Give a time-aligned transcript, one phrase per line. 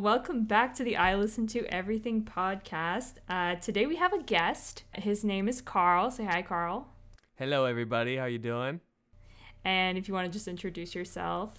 [0.00, 3.16] Welcome back to the I Listen to Everything podcast.
[3.28, 4.84] Uh, today we have a guest.
[4.94, 6.10] His name is Carl.
[6.10, 6.88] Say hi, Carl.
[7.34, 8.16] Hello, everybody.
[8.16, 8.80] How you doing?
[9.62, 11.52] And if you want to just introduce yourself.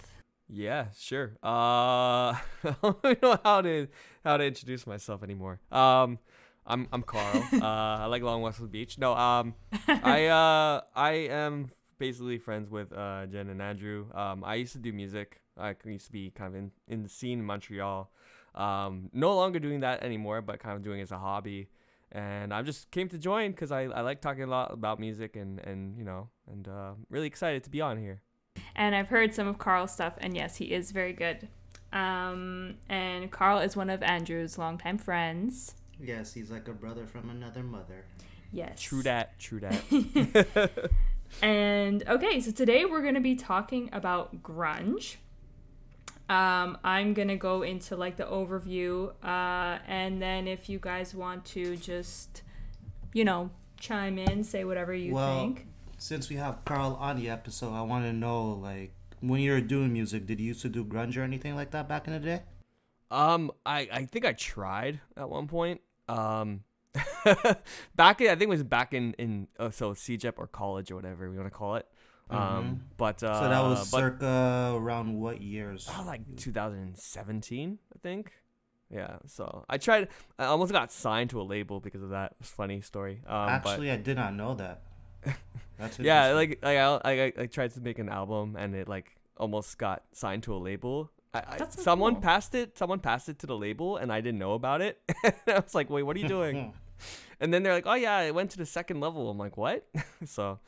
[0.48, 1.36] Yeah, sure.
[1.40, 1.46] Uh,
[2.64, 3.86] I don't know how to
[4.24, 5.60] how to introduce myself anymore.
[5.70, 6.18] Um,
[6.66, 7.44] I'm I'm Carl.
[7.52, 8.98] uh, I like Long West Beach.
[8.98, 9.54] No, um,
[9.86, 14.06] I uh I am basically friends with uh Jen and Andrew.
[14.12, 15.40] Um, I used to do music.
[15.56, 18.10] I used to be kind of in in the scene in Montreal.
[18.54, 21.68] Um, no longer doing that anymore, but kind of doing it as a hobby.
[22.10, 25.36] And I just came to join because I, I like talking a lot about music
[25.36, 28.20] and, and you know, and uh, really excited to be on here.
[28.76, 31.48] And I've heard some of Carl's stuff, and yes, he is very good.
[31.92, 35.74] Um, and Carl is one of Andrew's longtime friends.
[36.00, 38.04] Yes, he's like a brother from another mother.
[38.50, 38.80] Yes.
[38.80, 40.90] True that, true that.
[41.42, 45.16] and okay, so today we're going to be talking about grunge.
[46.32, 51.44] Um, I'm gonna go into like the overview, uh, and then if you guys want
[51.46, 52.40] to just,
[53.12, 55.66] you know, chime in, say whatever you well, think.
[55.98, 59.60] Since we have Carl on the episode, I want to know like when you were
[59.60, 62.20] doing music, did you used to do grunge or anything like that back in the
[62.20, 62.42] day?
[63.10, 65.82] Um, I I think I tried at one point.
[66.08, 66.64] Um,
[67.94, 70.96] back in I think it was back in in uh, so CEGEP or college or
[70.96, 71.86] whatever we want to call it.
[72.30, 72.74] Um, mm-hmm.
[72.96, 75.88] but uh, so that was but, circa around what years?
[75.90, 78.32] Oh, like 2017, I think.
[78.90, 80.08] Yeah, so I tried.
[80.38, 82.34] I almost got signed to a label because of that.
[82.42, 83.22] Funny story.
[83.26, 84.82] Um, Actually, but, I did not know that.
[85.78, 86.32] That's yeah.
[86.32, 90.02] Like, like I, I, I tried to make an album and it like almost got
[90.12, 91.10] signed to a label.
[91.34, 92.22] I, I someone cool.
[92.22, 92.76] passed it.
[92.76, 95.00] Someone passed it to the label, and I didn't know about it.
[95.24, 96.74] I was like, "Wait, what are you doing?"
[97.40, 99.88] and then they're like, "Oh yeah, it went to the second level." I'm like, "What?"
[100.26, 100.60] so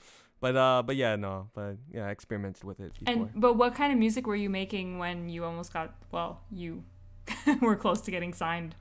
[0.45, 2.93] but uh, but yeah, no, but yeah, I experimented with it.
[2.99, 3.15] Before.
[3.15, 5.95] And but what kind of music were you making when you almost got?
[6.13, 6.85] Well, you
[7.63, 8.75] were close to getting signed.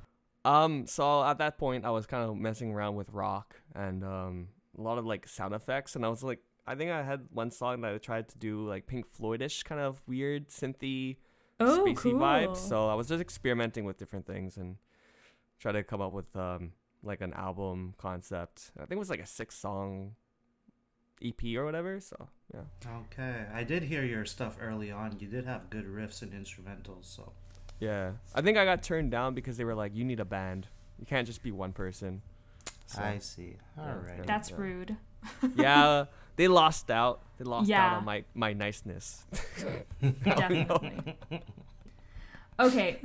[0.44, 4.50] Um, so at that point, I was kind of messing around with rock and um,
[4.78, 7.50] a lot of like sound effects, and I was like, I think I had one
[7.50, 11.16] song that I tried to do like Pink Floydish kind of weird synthy,
[11.62, 12.16] oh, spacey cool.
[12.16, 12.58] vibes.
[12.58, 14.76] So I was just experimenting with different things and
[15.62, 16.74] try to come up with um
[17.04, 18.72] like an album concept.
[18.76, 20.16] I think it was like a six song
[21.24, 22.00] EP or whatever.
[22.00, 22.62] So yeah.
[23.06, 25.18] Okay, I did hear your stuff early on.
[25.20, 27.06] You did have good riffs and instrumentals.
[27.06, 27.34] So.
[27.80, 30.68] Yeah, I think I got turned down because they were like, "You need a band.
[31.00, 32.22] You can't just be one person."
[32.86, 33.56] So, I see.
[33.78, 34.28] All yeah, right.
[34.28, 34.96] That's rude.
[35.56, 37.22] yeah, they lost out.
[37.38, 37.86] They lost yeah.
[37.86, 39.26] out on my my niceness.
[40.24, 41.18] Definitely.
[42.60, 43.02] okay.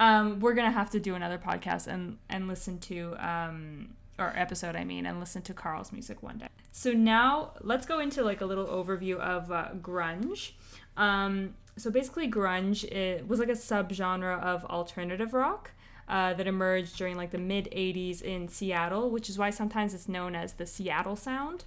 [0.00, 4.76] Um, we're gonna have to do another podcast and and listen to um or episode
[4.76, 6.48] I mean and listen to Carl's music one day.
[6.72, 10.52] So now let's go into like a little overview of uh, grunge.
[10.96, 15.72] Um, so basically, grunge was like a subgenre of alternative rock.
[16.06, 20.06] Uh, that emerged during like the mid 80s in Seattle, which is why sometimes it's
[20.06, 21.64] known as the Seattle sound.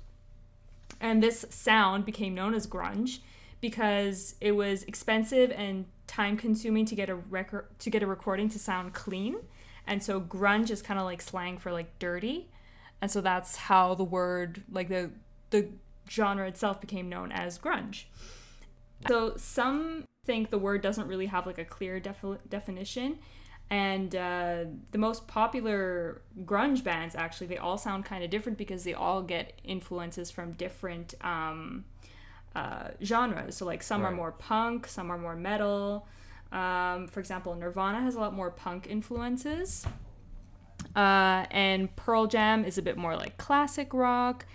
[1.02, 3.18] And this sound became known as grunge
[3.62, 8.50] because it was expensive and time consuming to get a record to get a recording
[8.50, 9.38] to sound clean.
[9.88, 12.50] And so grunge is kind of like slang for like dirty.
[13.02, 15.12] And so that's how the word like the
[15.50, 15.70] the
[16.09, 18.03] genre itself became known as grunge.
[19.08, 23.18] So some think the word doesn't really have like a clear defi- definition
[23.70, 28.84] and uh, the most popular grunge bands actually they all sound kind of different because
[28.84, 31.86] they all get influences from different um,
[32.56, 34.09] uh, genres so like some right.
[34.09, 36.08] are more punk some are more metal
[36.52, 39.85] um, for example, Nirvana has a lot more punk influences.
[40.96, 44.46] Uh, and Pearl Jam is a bit more like classic rock.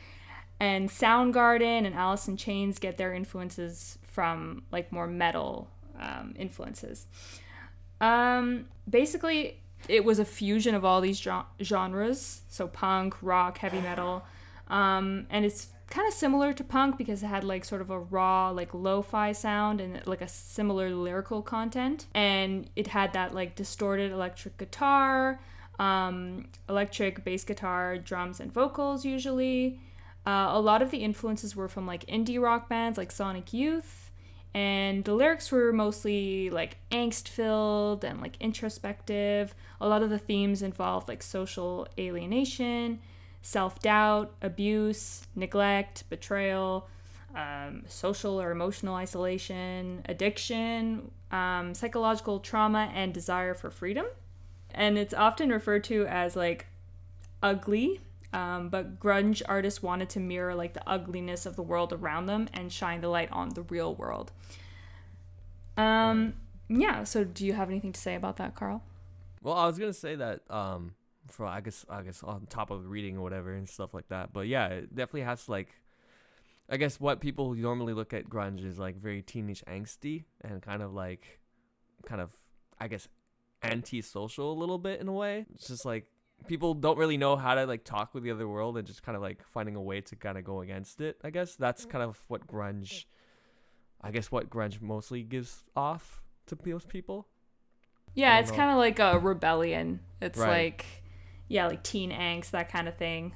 [0.58, 7.06] And Soundgarden and Alice in Chains get their influences from like more metal um, influences.
[8.00, 11.26] Um, basically, it was a fusion of all these
[11.62, 14.24] genres so punk, rock, heavy metal.
[14.68, 17.98] Um, and it's kind of similar to punk because it had like sort of a
[17.98, 22.06] raw like lo-fi sound and like a similar lyrical content.
[22.14, 25.38] And it had that like distorted electric guitar
[25.78, 29.80] um, electric bass guitar drums and vocals usually.
[30.24, 34.10] Uh, a lot of the influences were from like indie rock bands like sonic youth.
[34.54, 39.54] And the lyrics were mostly like angst filled and like introspective.
[39.78, 43.00] A lot of the themes involved like social alienation
[43.42, 46.88] self doubt, abuse, neglect, betrayal,
[47.34, 54.06] um, social or emotional isolation, addiction, um, psychological trauma, and desire for freedom.
[54.74, 56.66] And it's often referred to as like
[57.42, 58.00] ugly,
[58.32, 62.48] um, but grunge artists wanted to mirror like the ugliness of the world around them
[62.54, 64.32] and shine the light on the real world.
[65.76, 66.34] Um,
[66.68, 67.04] yeah.
[67.04, 68.82] So do you have anything to say about that, Carl?
[69.42, 70.94] Well, I was gonna say that um,
[71.32, 74.32] for I guess I guess on top of reading or whatever and stuff like that.
[74.32, 75.68] But yeah, it definitely has like,
[76.68, 80.82] I guess what people normally look at grunge is like very teenage angsty and kind
[80.82, 81.40] of like,
[82.06, 82.32] kind of
[82.78, 83.08] I guess
[83.62, 85.46] anti-social a little bit in a way.
[85.54, 86.06] It's just like
[86.46, 89.16] people don't really know how to like talk with the other world and just kind
[89.16, 91.16] of like finding a way to kind of go against it.
[91.22, 91.90] I guess that's mm.
[91.90, 93.04] kind of what grunge.
[94.00, 97.28] I guess what grunge mostly gives off to most people.
[98.14, 100.00] Yeah, it's kind of like a rebellion.
[100.20, 100.64] It's Right.
[100.64, 100.84] like,
[101.48, 103.34] yeah, like teen angst, that kind of thing.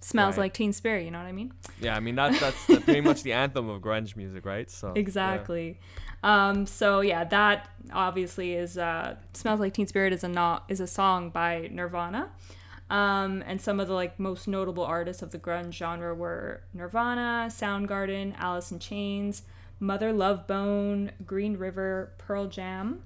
[0.00, 0.44] Smells Right.
[0.44, 1.52] like Teen Spirit, you know what I mean?
[1.80, 4.70] Yeah, I mean that's that's the, pretty much the anthem of grunge music, right?
[4.70, 5.00] So yeah.
[5.00, 5.80] Exactly.
[6.22, 10.78] Um, so yeah, that obviously is uh, "Smells Like Teen Spirit" is a not is
[10.80, 12.28] a song by Nirvana,
[12.90, 17.48] um, and some of the like most notable artists of the grunge genre were Nirvana,
[17.50, 19.42] Soundgarden, Alice in Chains,
[19.80, 23.02] Mother Love Bone, Green River, Pearl Jam,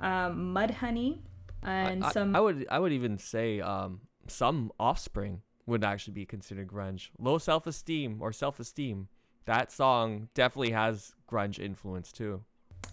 [0.00, 1.18] um, Mudhoney,
[1.64, 6.26] and I, I- I, would I would even say um some offspring would actually be
[6.26, 7.08] considered grunge.
[7.18, 9.08] Low self esteem or self esteem.
[9.46, 12.42] That song definitely has grunge influence too.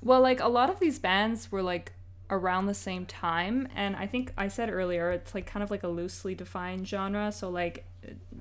[0.01, 1.93] Well, like a lot of these bands were like
[2.29, 5.83] around the same time, and I think I said earlier it's like kind of like
[5.83, 7.85] a loosely defined genre, so like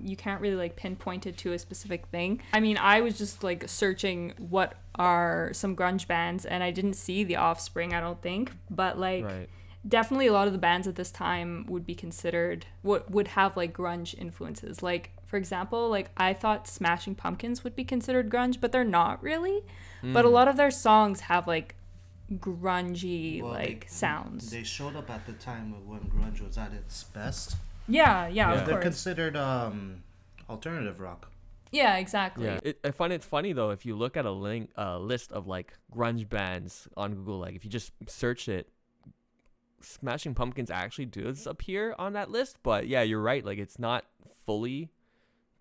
[0.00, 2.40] you can't really like pinpoint it to a specific thing.
[2.52, 6.94] I mean, I was just like searching what are some grunge bands, and I didn't
[6.94, 9.48] see The Offspring, I don't think, but like Right.
[9.86, 13.56] Definitely a lot of the bands at this time would be considered would would have
[13.56, 14.82] like grunge influences.
[14.82, 19.22] Like for example, like I thought Smashing Pumpkins would be considered grunge, but they're not
[19.22, 19.62] really.
[20.02, 20.34] But a Hmm.
[20.34, 21.74] lot of their songs have like
[22.32, 24.50] grungy Well, like they- sounds.
[24.50, 27.56] They showed up at the time of when grunge was at its best.
[27.88, 28.60] yeah, yeah, Yeah.
[28.60, 28.82] of They're course.
[28.84, 30.02] considered um,
[30.48, 31.30] alternative rock.
[31.72, 32.46] yeah, exactly.
[32.46, 35.32] Yeah, it, I find it funny though if you look at a link uh, list
[35.32, 38.68] of like grunge bands on Google, like if you just search it,
[39.80, 42.58] Smashing Pumpkins actually does appear on that list.
[42.62, 43.44] But yeah, you're right.
[43.44, 44.04] Like it's not
[44.46, 44.90] fully.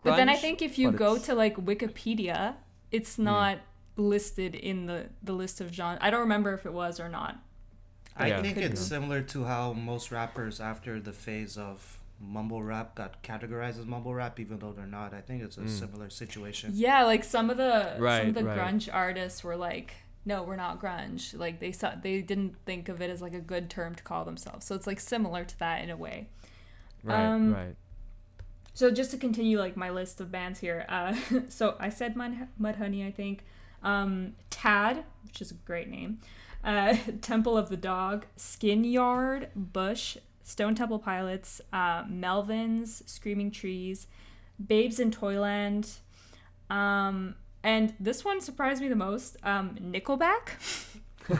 [0.03, 2.55] But then I think if you go it's- to like Wikipedia,
[2.91, 3.59] it's not
[3.97, 5.97] listed in the the list of genre.
[6.01, 7.37] I don't remember if it was or not.
[8.15, 8.41] I Yeah.
[8.41, 8.87] think Could it's be.
[8.87, 14.13] similar to how most rappers after the phase of mumble rap got categorized as mumble
[14.13, 15.13] rap, even though they're not.
[15.13, 15.69] I think it's a Mm.
[15.69, 16.71] similar situation.
[16.73, 18.57] Yeah, like some of the some of the right.
[18.57, 19.93] grunge artists were like,
[20.29, 23.39] "No, we're not grunge." Like they saw they didn't think of it as like a
[23.39, 24.65] good term to call themselves.
[24.65, 26.27] So it's like similar to that in a way.
[27.03, 27.75] right, um, right.
[28.75, 30.85] So just to continue like my list of bands here.
[30.87, 31.15] Uh,
[31.49, 33.43] so I said Mud Mudhoney, I think.
[33.81, 36.19] Um, Tad, which is a great name.
[36.63, 44.07] Uh, Temple of the Dog, Skin Yard, Bush, Stone Temple Pilots, uh, Melvins, Screaming Trees,
[44.65, 45.89] Babes in Toyland,
[46.69, 49.37] um, and this one surprised me the most.
[49.43, 50.49] Um, Nickelback.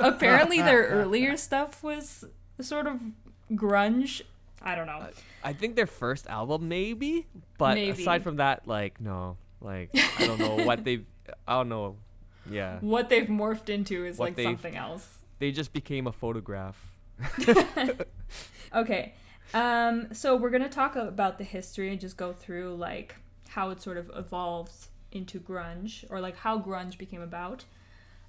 [0.00, 2.24] Apparently, their earlier stuff was
[2.60, 3.00] sort of
[3.52, 4.22] grunge.
[4.62, 5.06] I don't know.
[5.42, 7.26] I think their first album maybe,
[7.58, 8.02] but Maybe.
[8.02, 11.04] aside from that, like no, like I don't know what they've.
[11.46, 11.96] I don't know.
[12.50, 15.18] Yeah, What they've morphed into is What like something else.
[15.38, 16.94] they just became a photograph.
[18.74, 19.14] Okay.
[19.52, 23.16] Um, so we're gonna talk about the history and just go through like
[23.48, 27.64] how it sort of evolved into grunge or like how grunge became about.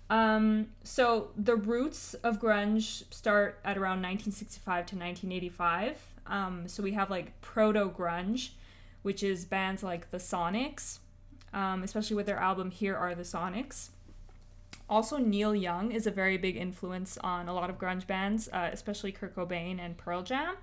[0.10, 5.98] Um, so the roots of grunge start at around 1965 to 1985.
[6.28, 8.50] Um, so we have like proto grunge,
[9.04, 11.00] which is bands like the Sonics,
[11.54, 13.90] um, especially with their album "Here Are the Sonics."
[14.90, 18.70] Also, Neil Young is a very big influence on a lot of grunge bands, uh,
[18.74, 20.58] especially Kurt Cobain and Pearl Jam.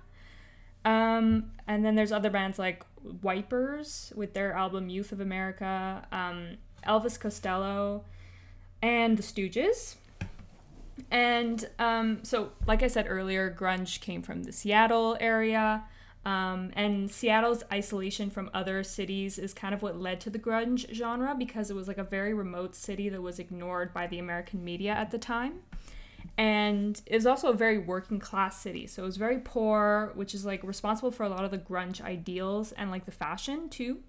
[0.85, 2.85] Um, and then there's other bands like
[3.21, 8.05] Wipers with their album Youth of America, um, Elvis Costello,
[8.81, 9.95] and the Stooges.
[11.11, 15.85] And um, so, like I said earlier, grunge came from the Seattle area.
[16.25, 20.93] Um, and Seattle's isolation from other cities is kind of what led to the grunge
[20.93, 24.63] genre because it was like a very remote city that was ignored by the American
[24.63, 25.61] media at the time.
[26.37, 28.87] And it was also a very working class city.
[28.87, 32.01] So it was very poor, which is like responsible for a lot of the grunge
[32.01, 33.99] ideals and like the fashion too.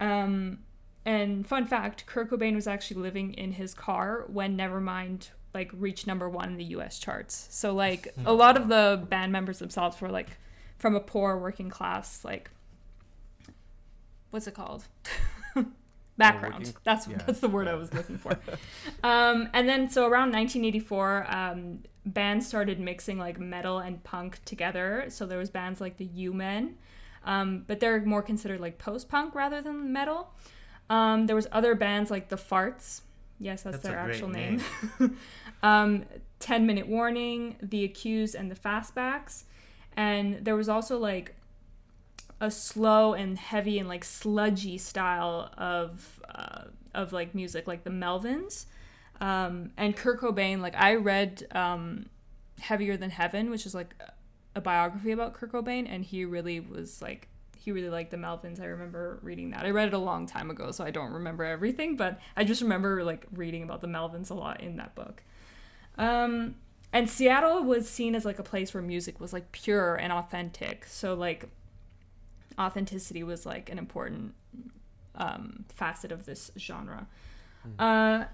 [0.00, 0.58] Um,
[1.04, 6.06] and fun fact Kurt Cobain was actually living in his car when Nevermind like reached
[6.06, 7.48] number one in the US charts.
[7.50, 10.38] So like a lot of the band members themselves were like
[10.78, 12.50] from a poor working class like
[14.30, 14.84] what's it called?
[16.16, 16.74] Background.
[16.84, 18.38] that's yeah, that's the word I was looking for.
[19.04, 25.06] um, and then so around 1984, um, bands started mixing like metal and punk together.
[25.08, 26.76] So there was bands like the U-Men,
[27.24, 30.32] um, but they're more considered like post-punk rather than metal.
[30.90, 33.02] Um, there was other bands like the Farts,
[33.42, 34.62] Yes, that's, That's their actual name.
[35.64, 36.04] um,
[36.38, 39.44] 10 Minute Warning, The Accused, and The Fastbacks.
[39.96, 41.34] And there was also like
[42.42, 47.90] a slow and heavy and like sludgy style of uh, of like music, like the
[47.90, 48.66] Melvins.
[49.20, 52.06] Um, and Kurt Cobain, like I read um,
[52.60, 53.94] Heavier Than Heaven, which is like
[54.56, 58.60] a biography about Kurt Cobain, and he really was like he really liked the Melvins.
[58.60, 59.64] I remember reading that.
[59.64, 62.60] I read it a long time ago, so I don't remember everything, but I just
[62.60, 65.22] remember like reading about the Melvins a lot in that book.
[65.96, 66.56] Um,
[66.92, 70.86] and Seattle was seen as like a place where music was like pure and authentic.
[70.86, 71.48] So like
[72.58, 74.34] authenticity was like an important
[75.14, 77.06] um, facet of this genre.
[77.78, 78.24] Uh,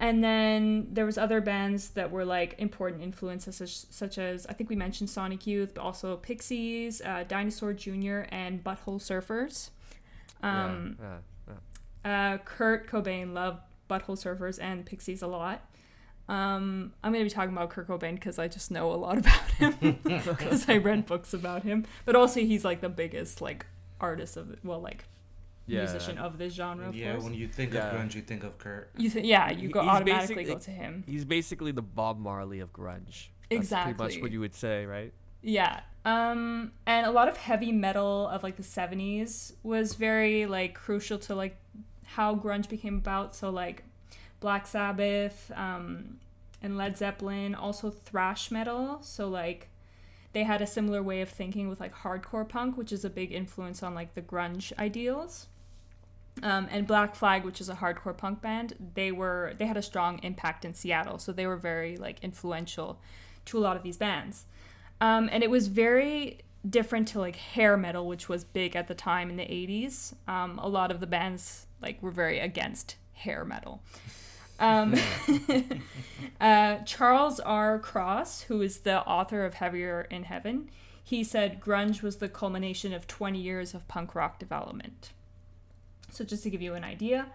[0.00, 4.52] and then there was other bands that were like important influences such, such as I
[4.52, 9.70] think we mentioned Sonic Youth, but also Pixies, uh, Dinosaur Jr., and Butthole Surfers.
[10.42, 11.54] Um, yeah, yeah,
[12.04, 12.34] yeah.
[12.34, 15.64] uh, Kurt Cobain loved Butthole Surfers and Pixies a lot.
[16.32, 19.18] Um, I'm going to be talking about Kurt Cobain because I just know a lot
[19.18, 21.84] about him because I read books about him.
[22.06, 23.66] But also, he's like the biggest like
[24.00, 25.04] artist of the, well, like
[25.66, 25.80] Yeah.
[25.80, 26.88] musician of this genre.
[26.88, 27.24] Of yeah, course.
[27.24, 27.88] when you think Yeah.
[27.90, 28.90] of grunge, you think of Kurt.
[28.96, 31.04] you th- yeah, you go He's automatically go to him.
[31.06, 33.06] He's basically the Bob Marley of grunge.
[33.06, 34.04] That's pretty Exactly.
[34.04, 35.12] much what you would say, right?
[35.42, 35.80] Yeah.
[36.06, 41.18] Um, and a lot of heavy metal of like the 70s was very like crucial
[41.18, 41.56] to like
[42.04, 43.34] how grunge became about.
[43.36, 43.84] So like
[44.42, 46.18] Black Sabbath, um,
[46.60, 48.98] and Led Zeppelin, also thrash metal.
[49.00, 49.70] So like
[50.34, 53.32] they had a similar way of thinking with like hardcore punk, which is a big
[53.32, 55.46] influence on like the grunge ideals.
[56.42, 59.82] Um, and Black Flag, which is a hardcore punk band, they were they had a
[59.82, 62.98] strong impact in Seattle, so they were very like influential
[63.46, 64.46] to a lot of these bands.
[65.00, 68.94] Um, and it was very different to like hair metal, which was big at the
[68.94, 70.14] time in the 80s.
[70.28, 73.82] Um, a lot of the bands like were very against hair metal.
[74.62, 74.94] Um,
[76.40, 77.80] uh, Charles R.
[77.80, 80.70] Cross, who is the author of Heavier Than Heaven,
[81.02, 85.10] he said grunge was the culmination of 20 years of punk rock development.
[86.10, 87.26] So just to give you an idea,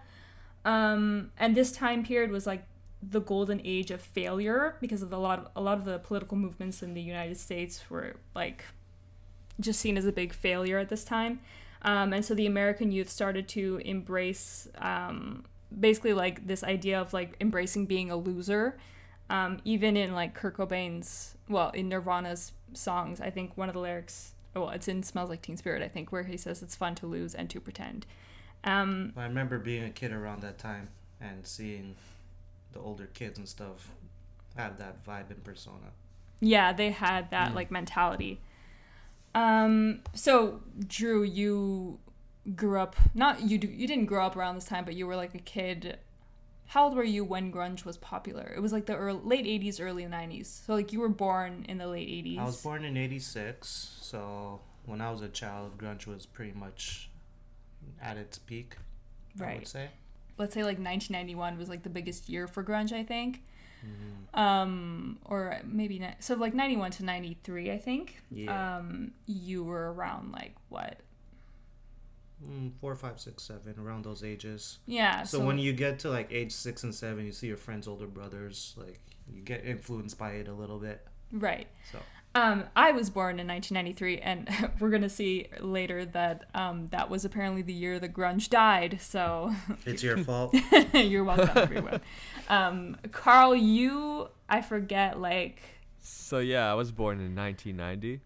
[0.64, 2.64] um, and this time period was like
[3.02, 6.36] the golden age of failure because of a lot of a lot of the political
[6.36, 8.64] movements in the United States were like
[9.60, 11.40] just seen as a big failure at this time.
[11.82, 15.44] Um, and so the American youth started to embrace um,
[15.76, 18.78] basically like this idea of like embracing being a loser.
[19.30, 23.80] Um, even in like Kurt Cobain's, well, in Nirvana's songs, I think one of the
[23.80, 26.94] lyrics, well, it's in Smells Like Teen Spirit, I think, where he says it's fun
[26.96, 28.06] to lose and to pretend.
[28.64, 30.88] Um, I remember being a kid around that time
[31.20, 31.96] and seeing
[32.72, 33.90] the older kids and stuff
[34.56, 35.92] have that vibe and persona.
[36.40, 37.54] yeah, they had that Mm.
[37.54, 38.40] like mentality.
[39.34, 41.98] Um, so Drew, you
[42.56, 45.16] grew up not you do, you didn't grow up around this time, but you were
[45.16, 45.98] like a kid.
[46.66, 48.52] How old were you when grunge was popular?
[48.54, 50.46] It was like the early, late '80s, early '90s.
[50.66, 52.38] So like you were born in the late '80s.
[52.38, 57.10] I was born in 86, so when I was a child, grunge was pretty much
[58.02, 58.76] at its peak,
[59.38, 59.54] right.
[59.54, 59.88] I would say.
[60.36, 63.42] Let's say like 1991 was like the biggest year for grunge, I think.
[63.84, 64.38] Mhm.
[64.38, 68.22] Um, or maybe ni- so like 91 to 93, I think.
[68.30, 68.76] Yeah.
[68.78, 71.00] Um, you were around like what?
[72.46, 74.78] Mm, four, five, six, seven, around those ages.
[74.86, 75.24] Yeah.
[75.24, 78.06] So, when you get to like age six and seven, you see your friends' older
[78.06, 79.00] brothers, like
[79.32, 81.06] you get influenced by it a little bit.
[81.32, 81.66] right.
[81.92, 81.98] So
[82.34, 84.48] Um, I was born in 1993, and
[84.80, 88.98] we're gonna see later that um, that was apparently the year the grunge died.
[89.00, 89.52] So
[89.86, 90.54] it's your fault.
[90.94, 92.00] you're welcome, everyone.
[92.48, 95.60] Um, Carl, you, I forget, like,
[96.00, 98.20] So yeah, I was born in 1990.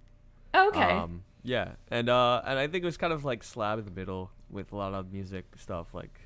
[0.54, 3.84] okay, Um, yeah, and uh, and I think it was kind of like slab in
[3.84, 6.20] the middle with a lot of music stuff like.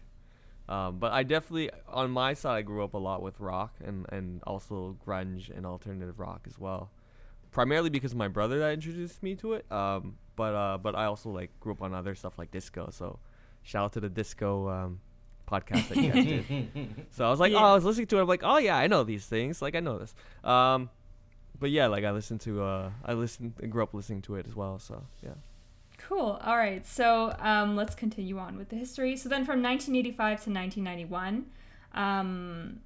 [0.69, 4.05] Um, but I definitely on my side I grew up a lot with rock and
[4.11, 6.91] and also grunge and alternative rock as well.
[7.53, 9.71] Primarily because of my brother that introduced me to it.
[9.73, 12.91] Um, but uh, but I also like grew up on other stuff like disco.
[12.91, 13.21] So
[13.63, 15.01] shout out to the disco um,
[15.49, 17.07] podcast that you guys did.
[17.13, 17.59] So I was like, Yeah.
[17.61, 18.23] oh, I was listening to it.
[18.23, 19.63] I'm like, oh yeah, I know these things.
[19.63, 20.15] Like I know this.
[20.45, 20.91] Um,
[21.59, 24.47] but yeah, like I listened to, uh, I listened and grew up listening to it
[24.47, 24.79] as well.
[24.79, 25.35] So yeah.
[25.99, 26.39] Cool.
[26.45, 26.87] All right.
[26.87, 29.17] So um, let's continue on with the history.
[29.17, 31.47] So then from 1985 to 1991,
[31.95, 32.81] um,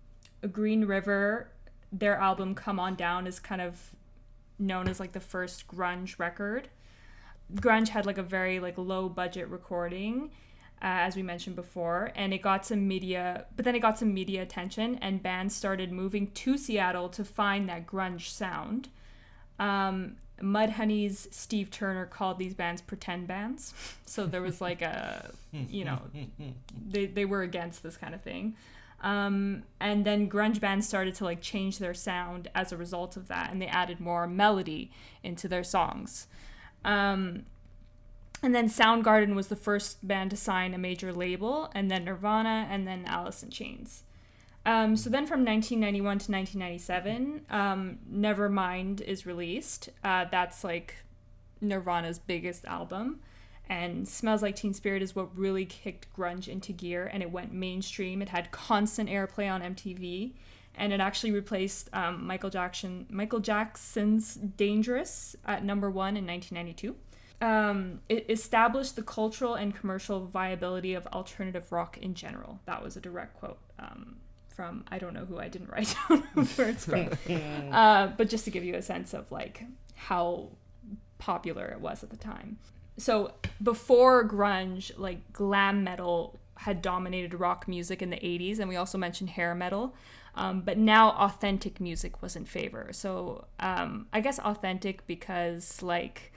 [0.52, 1.50] Green River,
[1.92, 3.90] their album Come On Down is kind of
[4.58, 6.68] known as like the first grunge record.
[7.54, 10.30] Grunge had like a very like low budget recording.
[10.82, 14.14] Uh, as we mentioned before, and it got some media, but then it got some
[14.14, 18.88] media attention, and bands started moving to Seattle to find that grunge sound.
[19.58, 23.74] Um, Mudhoney's Steve Turner called these bands pretend bands.
[24.06, 26.00] So there was like a, you know,
[26.88, 28.56] they, they were against this kind of thing.
[29.02, 33.28] Um, and then grunge bands started to like change their sound as a result of
[33.28, 34.90] that, and they added more melody
[35.22, 36.26] into their songs.
[36.84, 37.44] Um,
[38.42, 42.66] and then Soundgarden was the first band to sign a major label, and then Nirvana,
[42.70, 44.04] and then Alice in Chains.
[44.66, 49.88] Um, so then from 1991 to 1997, um, Nevermind is released.
[50.04, 50.96] Uh, that's like
[51.60, 53.20] Nirvana's biggest album.
[53.68, 57.52] And Smells Like Teen Spirit is what really kicked grunge into gear and it went
[57.52, 58.20] mainstream.
[58.20, 60.32] It had constant airplay on MTV
[60.74, 66.96] and it actually replaced um, Michael Jackson Michael Jackson's Dangerous at number one in 1992.
[67.40, 72.60] Um, it established the cultural and commercial viability of alternative rock in general.
[72.66, 74.16] That was a direct quote um,
[74.48, 76.22] from I don't know who I didn't write down
[76.56, 77.08] where it's from,
[77.72, 80.48] uh, but just to give you a sense of like how
[81.18, 82.58] popular it was at the time.
[82.98, 83.32] So
[83.62, 88.98] before grunge, like glam metal had dominated rock music in the 80s, and we also
[88.98, 89.94] mentioned hair metal.
[90.34, 92.90] Um, but now authentic music was in favor.
[92.92, 96.32] So um, I guess authentic because like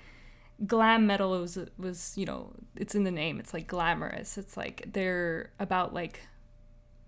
[0.65, 3.39] glam metal was was you know it's in the name.
[3.39, 4.37] It's like glamorous.
[4.37, 6.21] It's like they're about like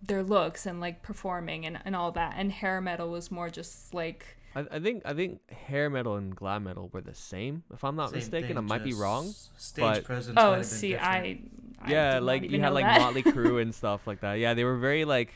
[0.02, 2.36] their looks and like performing and, and all that.
[2.38, 6.36] And hair metal was more just like I, I think I think hair metal and
[6.36, 7.64] glam metal were the same.
[7.74, 9.34] If I'm not Same mistaken, thing, I might be wrong.
[9.58, 10.38] Stage but- presence.
[10.38, 10.96] Oh, might oh have been see.
[10.96, 11.40] I,
[11.80, 13.02] I yeah, like you had like that.
[13.02, 14.36] Motley Crue and stuff like that.
[14.36, 15.34] Yeah, they were very like,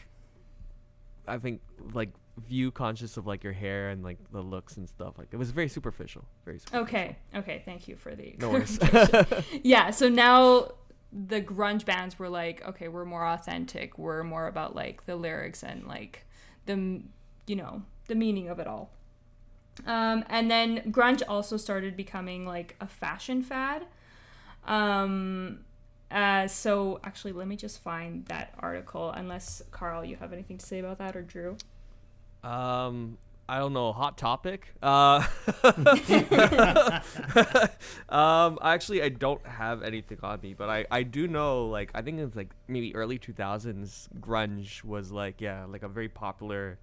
[1.28, 1.62] I think
[1.94, 2.10] like
[2.40, 5.18] view conscious of like your hair and like the looks and stuff.
[5.18, 6.26] Like it was very superficial.
[6.46, 6.84] Very superficial.
[6.84, 8.80] Okay, okay, thank you for the No worries.
[9.64, 10.72] yeah, so now
[11.12, 13.98] the grunge bands were like, okay, we're more authentic.
[13.98, 16.26] We're more about like the lyrics and like
[16.66, 17.02] the
[17.48, 18.92] you know the meaning of it all.
[19.86, 23.86] Um, and then grunge also started becoming like a fashion fad.
[24.66, 25.60] Um,
[26.12, 29.12] uh, so actually, let me just find that article.
[29.12, 31.58] Unless Carl, you have anything to say about that, or Drew?
[32.44, 33.18] Um,
[33.48, 33.92] I don't know.
[33.94, 34.74] Hot topic.
[34.84, 35.26] Uh,
[38.10, 42.02] um, actually, I don't have anything on me, but I I do know like I
[42.02, 44.10] think it's like maybe early two thousands.
[44.20, 46.78] Grunge was like yeah like a very popular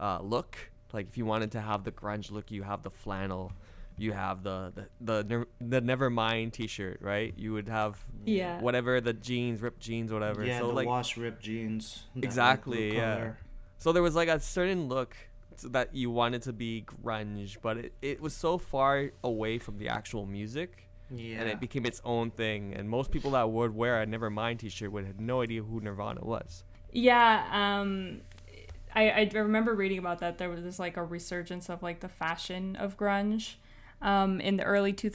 [0.00, 0.56] uh, look.
[0.92, 3.52] Like if you wanted to have the grunge look, you have the flannel.
[4.00, 7.34] You have the the the, Never- the Nevermind T-shirt, right?
[7.36, 8.60] You would have Yeah.
[8.60, 10.44] whatever the jeans, ripped jeans, whatever.
[10.44, 12.04] Yeah, so the like wash ripped jeans.
[12.14, 13.14] that light Exactly, yeah.
[13.14, 13.38] color.
[13.78, 15.16] So there was like a certain look
[15.54, 19.78] s- that you wanted to be grunge, but it, it was so far away from
[19.78, 21.40] the actual music, Yeah.
[21.40, 22.74] and it became its own thing.
[22.74, 26.20] And most people that would wear a Nevermind T-shirt would have no idea who Nirvana
[26.24, 26.64] was.
[26.92, 28.20] Yeah, um,
[28.94, 30.38] I, I remember reading about that.
[30.38, 33.56] There was this, like a resurgence of like the fashion of grunge
[34.00, 35.10] um, in the early two,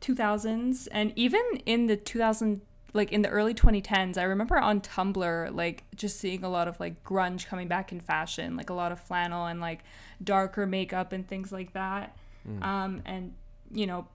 [0.00, 2.60] 2000s, and even in the 2000
[2.92, 4.16] like in the early 2010s.
[4.16, 8.00] I remember on Tumblr like just seeing a lot of like grunge coming back in
[8.00, 9.84] fashion, like a lot of flannel and like
[10.22, 12.16] darker makeup and things like that.
[12.62, 13.34] Um, and
[13.72, 14.06] you know,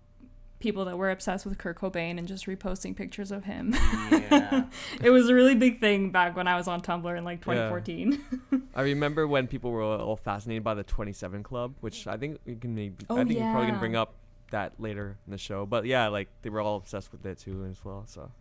[0.60, 3.74] people that were obsessed with Kurt Cobain and just reposting pictures of him.
[4.12, 4.66] Yeah.
[5.04, 7.70] it was a really big thing back when I was on Tumblr in like Yeah.
[7.70, 8.70] 2014.
[8.76, 12.56] I remember when people were all fascinated by the 27 Club, which I think we
[12.56, 13.06] can maybe.
[13.10, 14.14] Oh, I think we're probably gonna bring up
[14.52, 15.66] that later in the show.
[15.66, 18.04] But yeah, like they were all obsessed with it too as well.
[18.08, 18.32] So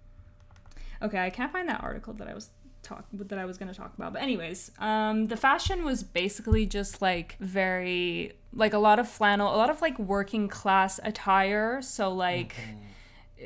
[1.03, 2.51] okay, I can't find that article that I was
[2.83, 4.13] talk that I was going to talk about.
[4.15, 9.55] But anyways, um the fashion was basically just like very like a lot of flannel,
[9.55, 12.55] a lot of like working class attire, so like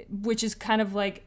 [0.09, 1.25] which is kind of like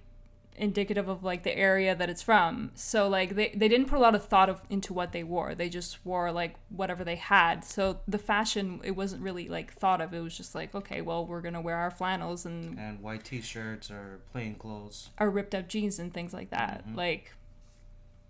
[0.58, 2.72] indicative of like the area that it's from.
[2.74, 5.54] So like they, they didn't put a lot of thought of into what they wore.
[5.56, 7.64] They just wore like whatever they had.
[7.64, 10.14] So the fashion it wasn't really like thought of.
[10.14, 13.92] It was just like, okay, well we're gonna wear our flannels and and white t-shirts
[13.92, 15.12] or plain clothes.
[15.20, 16.88] our ripped up jeans and things like that.
[16.88, 16.96] Mhm.
[16.98, 17.34] Like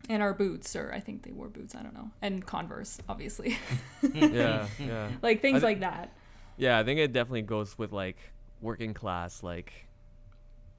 [0.09, 2.11] and our boots, or I think they wore boots, I don't know.
[2.21, 3.57] And Converse, obviously.
[4.13, 6.13] yeah, yeah, like things I thi- like that.
[6.57, 6.77] yeah.
[6.79, 8.17] I think it definitely goes with like
[8.61, 9.73] working class, like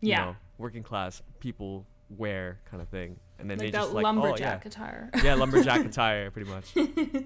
[0.01, 0.25] you Yeah.
[0.25, 4.03] know, working class people wear kind of thing, and then like they that just like
[4.05, 5.11] lumberjack oh attire.
[5.15, 6.75] yeah, yeah, lumberjack attire, pretty much.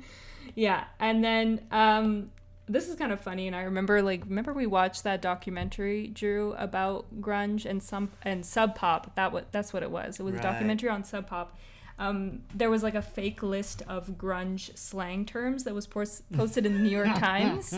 [0.55, 2.31] yeah and then um
[2.69, 6.53] this is kind of funny and i remember like remember we watched that documentary drew
[6.55, 10.35] about grunge and some and sub pop that what that's what it was it was
[10.35, 11.57] a documentary on sub pop
[11.99, 16.67] um, there was like a fake list of grunge slang terms that was pos- posted
[16.67, 17.73] in the New York Times.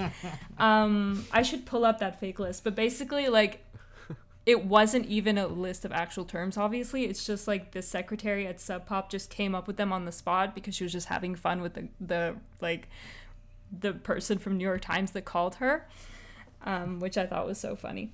[0.56, 3.66] Um, I should pull up that fake list, but basically, like,
[4.46, 6.56] it wasn't even a list of actual terms.
[6.56, 10.04] Obviously, it's just like the secretary at Sub Pop just came up with them on
[10.04, 12.88] the spot because she was just having fun with the the like
[13.80, 15.88] the person from New York Times that called her,
[16.64, 18.12] um, which I thought was so funny.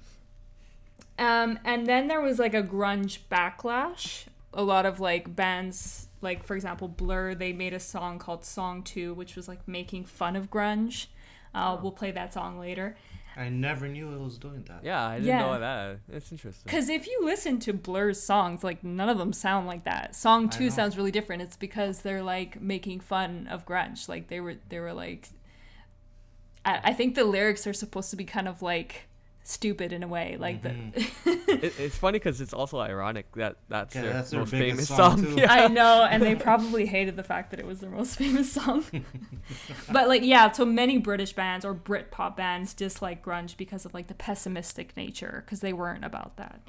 [1.19, 6.45] Um, and then there was like a grunge backlash a lot of like bands like
[6.45, 10.37] for example blur they made a song called song 2 which was like making fun
[10.37, 11.07] of grunge
[11.55, 12.97] uh, we'll play that song later
[13.37, 14.81] I never knew it was doing that.
[14.83, 15.39] Yeah, I didn't Yeah.
[15.41, 15.99] know that.
[16.13, 16.63] It's interesting.
[16.65, 20.49] because if you listen to blur's songs like none of them sound like that song
[20.49, 24.57] 2 sounds really different it's because they're like making fun of grunge like they were
[24.69, 25.29] they were like
[26.65, 29.07] I, I think the lyrics are supposed to be kind of like
[29.43, 31.31] stupid in a way like the mm-hmm.
[31.51, 34.89] it, it's funny because it's also ironic that that's Yeah, their that's most biggest famous
[34.89, 35.39] song, song.
[35.39, 35.53] Yeah.
[35.53, 38.85] I know, and they probably hated the fact that it was their most famous song.
[39.93, 43.95] but like, yeah, so many British bands or Brit pop bands dislike grunge because of
[43.95, 46.61] like the pessimistic nature, because they weren't about that.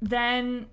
[0.00, 0.66] Then,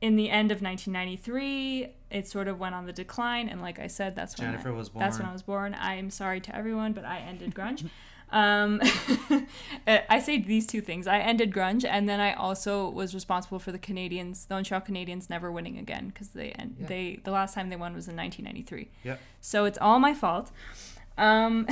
[0.00, 3.86] in the end of 1993, it sort of went on the decline, and like I
[3.86, 5.28] said, that's when Jennifer I, was That's when.
[5.28, 5.74] I was born.
[5.74, 7.88] I am sorry to everyone, but I ended grunge.
[8.34, 8.80] Um,
[9.86, 11.06] I say these two things.
[11.06, 15.30] I ended grunge, and then I also was responsible for the Canadiens, the Montreal Canadiens,
[15.30, 16.86] never winning again because they and Yeah.
[16.86, 18.90] they the last time they won was in 1993.
[19.04, 19.20] Yep.
[19.40, 20.50] So it's all my fault.
[21.16, 21.68] Um,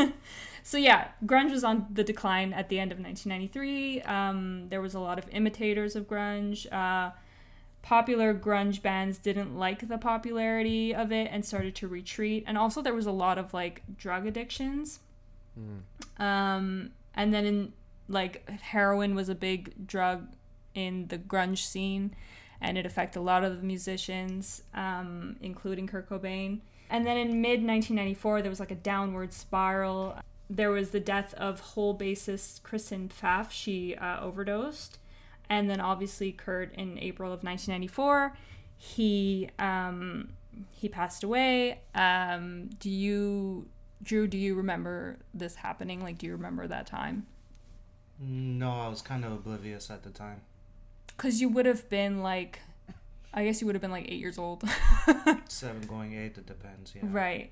[0.62, 4.00] so yeah, grunge was on the decline at the end of 1993.
[4.02, 6.66] Um, there was a lot of imitators of grunge.
[6.72, 7.10] Uh,
[7.82, 12.44] popular grunge bands didn't like the popularity of it and started to retreat.
[12.46, 15.00] And also there was a lot of like drug addictions.
[16.18, 17.72] Um, and then in
[18.08, 20.28] like heroin was a big drug
[20.74, 22.14] in the grunge scene
[22.60, 26.60] and it affected a lot of the musicians, um, including Kurt Cobain.
[26.90, 30.18] And then in mid 1994, there was like a downward spiral.
[30.50, 33.50] There was the death of Hole bassist Kristen Pfaff.
[33.50, 34.98] She uh, overdosed.
[35.50, 38.36] And then obviously Kurt in April of 1994,
[38.76, 40.30] he um,
[40.70, 41.80] he passed away.
[41.94, 43.66] Um, do you,
[44.02, 44.26] Drew?
[44.26, 46.02] Do you remember this happening?
[46.02, 47.26] Like, do you remember that time?
[48.20, 50.40] No, I was kind of oblivious at the time.
[51.06, 52.60] Because you would have been like,
[53.32, 54.64] I guess you would have been like eight years old.
[55.48, 56.94] Seven going eight, it depends.
[56.94, 57.02] Yeah.
[57.04, 57.50] Right.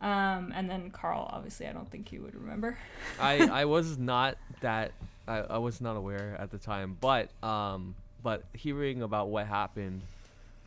[0.00, 2.78] Um, and then Carl, obviously, I don't think you would remember.
[3.18, 4.92] I I was not that
[5.26, 10.02] I, I was not aware at the time, but um but hearing about what happened,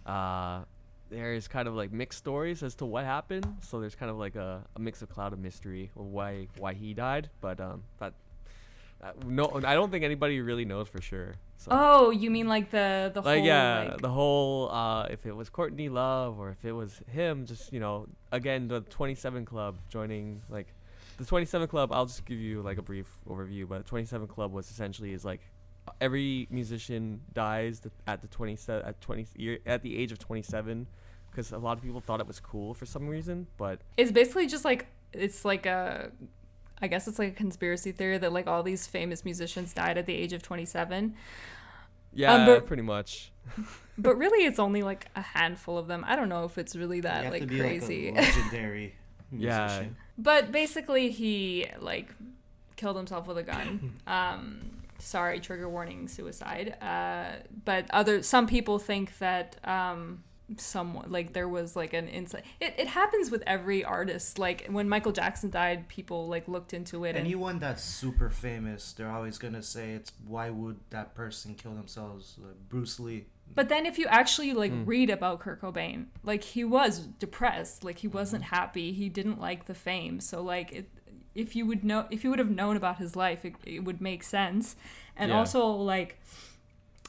[0.05, 0.61] uh,
[1.09, 3.57] there's kind of like mixed stories as to what happened.
[3.61, 6.73] So there's kind of like a, a mix of cloud of mystery of why why
[6.73, 8.13] he died, but um that.
[8.99, 11.35] Uh, no, I don't think anybody really knows for sure.
[11.57, 11.69] So.
[11.69, 15.35] Oh, you mean like the the like whole yeah like, the whole uh if it
[15.35, 19.77] was courtney love or if it was him just you know again the 27 club
[19.89, 20.67] joining like
[21.17, 24.69] the 27 club i'll just give you like a brief overview but 27 club was
[24.69, 25.41] essentially is like
[26.01, 30.87] every musician dies at the 27 at 20 year at the age of 27
[31.31, 34.47] because a lot of people thought it was cool for some reason but It's basically
[34.47, 36.11] just like it's like a,
[36.81, 40.05] I guess it's like a conspiracy theory that like all these famous musicians died at
[40.05, 41.15] the age of twenty seven,
[42.13, 43.31] yeah but- pretty much
[43.97, 46.03] but really it's only like a handful of them.
[46.07, 48.11] I don't know if it's really You that have like to be crazy.
[48.11, 48.95] like a legendary
[49.31, 49.83] Yeah.
[50.17, 52.09] But basically, he like
[52.75, 53.93] killed himself with a gun.
[54.07, 56.75] Um, sorry, trigger warning, suicide.
[56.81, 60.23] Uh, but other some people think that um,
[60.55, 62.45] someone like there was like an insight.
[62.59, 64.39] It it happens with every artist.
[64.39, 67.19] Like when Michael Jackson died, people like looked into it and.
[67.19, 72.35] Anyone that's super famous, they're always gonna say it's why would that person kill themselves?
[72.37, 73.25] Like Bruce Lee.
[73.53, 77.99] But then if you actually like read about Kurt Cobain, like he was depressed, like
[77.99, 80.19] he wasn't happy, he didn't like the fame.
[80.19, 80.89] So like it,
[81.37, 84.01] if you would know if you would have known about his life, it, it would
[84.01, 84.75] make sense.
[85.15, 85.37] And Yeah.
[85.37, 86.19] also like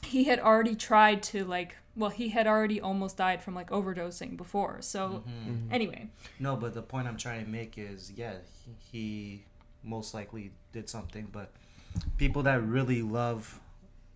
[0.03, 4.37] he had already tried to like well, he had already almost died from like overdosing
[4.37, 4.77] before.
[4.81, 5.51] So mm-hmm.
[5.51, 5.73] Mm-hmm.
[5.73, 9.43] anyway, No, but the point I'm trying to make is, yeah, he, he
[9.83, 11.51] most likely did something, but
[12.17, 13.59] people that really love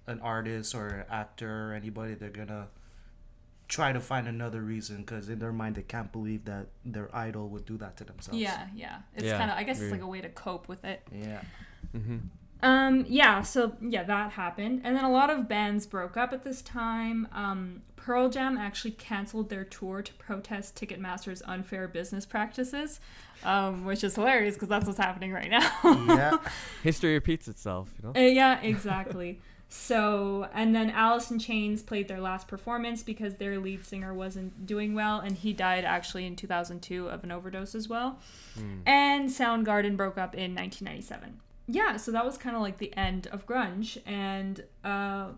[0.07, 2.67] an artist or actor or anybody, they're gonna
[3.77, 7.45] try to find another reason because in their mind they can't believe that their idol
[7.53, 8.39] would do that to themselves.
[8.39, 8.97] yeah, yeah.
[9.15, 10.99] It's Yeah, kind of I guess it's like a way to cope with it.
[11.27, 11.41] Yeah.
[11.91, 12.17] hmm
[12.61, 14.81] Um, yeah, so yeah, that happened.
[14.85, 17.27] And then a lot of bands broke up at this time.
[17.33, 22.99] Um, Pearl Jam actually canceled their tour to protest Ticketmaster's unfair business practices,
[23.43, 25.69] um, which is hilarious because that's what's happening right now.
[26.07, 26.37] Yeah.
[26.83, 29.39] history repeats itself you know Uh, yeah, exactly.
[29.75, 34.67] So, and then Alice in Chains played their last performance because their lead singer wasn't
[34.67, 38.19] doing well, and he died actually in 2002 of an overdose as well.
[38.85, 41.39] And Soundgarden broke up in 1997.
[41.65, 45.29] Yeah, so that was kind of like the end of grunge, and uh,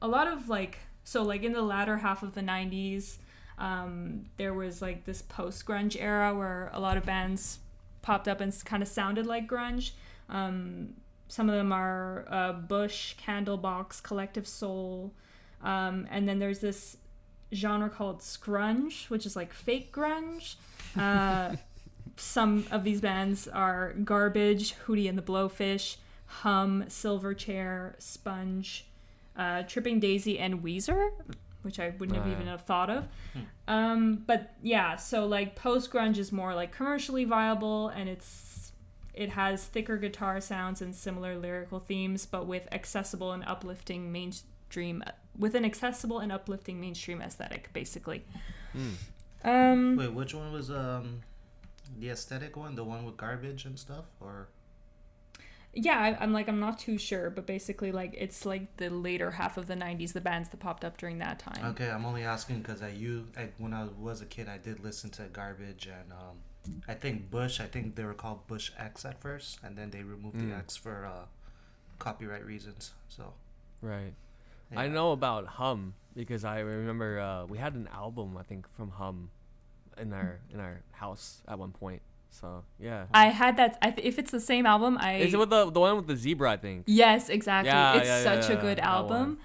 [0.00, 3.18] a lot of like, so like in the latter half of the 90s,
[3.58, 7.58] um, there was like this post grunge era where a lot of bands
[8.00, 9.90] popped up and kind of sounded like grunge.
[10.30, 10.94] Um,
[11.32, 15.14] some of them are uh, Bush, Candlebox, Collective Soul,
[15.62, 16.98] um, and then there's this
[17.54, 20.56] genre called scrunge, which is like fake grunge.
[20.94, 21.56] Uh,
[22.16, 28.84] some of these bands are Garbage, Hootie and the Blowfish, Hum, Silverchair, Sponge,
[29.34, 31.12] uh, Tripping Daisy, and Weezer,
[31.62, 32.32] which I wouldn't have Ah.
[32.32, 33.04] even have thought of.
[33.66, 38.51] Um, but yeah, so like post grunge is more like commercially viable, and it's
[39.14, 45.02] it has thicker guitar sounds and similar lyrical themes, but with accessible and uplifting mainstream
[45.38, 48.24] with an accessible and uplifting mainstream aesthetic, basically.
[49.44, 51.22] Um, Wait, which one was um
[51.98, 52.74] the aesthetic one?
[52.74, 54.48] The one with garbage and stuff, or
[55.74, 59.32] yeah, I, I'm like I'm not too sure, but basically like it's like the later
[59.32, 61.64] half of the '90s, the bands that popped up during that time.
[61.66, 61.90] okay?
[61.90, 65.10] I'm only asking because I you I, when I was a kid, I did listen
[65.10, 66.38] to garbage and um
[66.88, 67.60] I think Bush.
[67.60, 70.58] I think they were called Bush X at first, and then they removed the Mm.
[70.58, 71.26] X for uh
[71.98, 72.92] copyright reasons.
[73.08, 73.34] So
[73.80, 74.14] Right.
[74.70, 74.80] yeah.
[74.80, 78.90] I know about Hum because I remember uh, we had an album I think from
[78.90, 79.30] Hum
[79.98, 82.02] in our in our house at one point.
[82.30, 83.06] So yeah.
[83.12, 83.76] I had that.
[83.82, 86.06] I th- if it's the same album, I Is it with the the one with
[86.06, 86.52] the zebra?
[86.52, 86.84] I think.
[86.86, 87.68] Yes, exactly.
[87.70, 89.36] Yeah, it's yeah, such yeah, a good album.
[89.36, 89.38] one.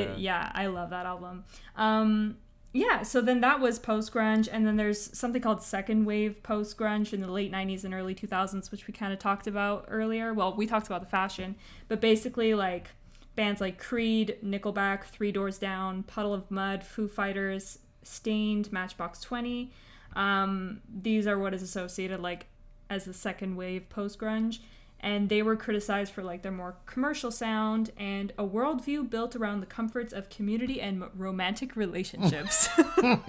[0.00, 1.44] It, yeah, I love that album.
[1.76, 2.38] Um,
[2.72, 6.78] yeah, so then that was post grunge, and then there's something called second wave post
[6.78, 10.32] grunge in the late 90s and early 2000s, which we kind of talked about earlier.
[10.32, 11.56] Well, we talked about the fashion,
[11.88, 12.92] but basically, like
[13.36, 19.72] bands like Creed, Nickelback, Three Doors Down, Puddle of Mudd, Foo Fighters, Staind, Matchbox 20.
[20.14, 22.46] Um, these are what is associated like
[22.90, 24.60] as the second wave post grunge,
[25.02, 29.60] and they were criticized for like their more commercial sound and a worldview built around
[29.60, 32.68] the comforts of community and romantic relationships.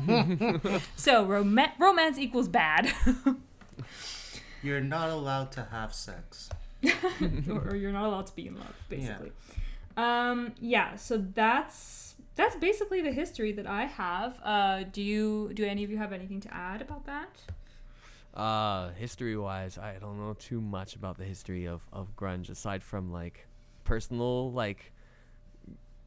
[0.95, 2.93] so rom- romance equals bad,
[4.63, 6.49] you're not allowed to have sex.
[7.49, 9.31] or, or you're not allowed to be in love, basically.
[9.95, 10.95] Um, yeah.
[10.95, 14.39] So that's that's basically the history that I have.
[14.43, 17.29] Uh, do you do any of you have anything to add about that?
[18.33, 22.83] Uh, history wise, I don't know too much about the history of, of grunge aside
[22.83, 23.47] from like
[23.83, 24.91] personal like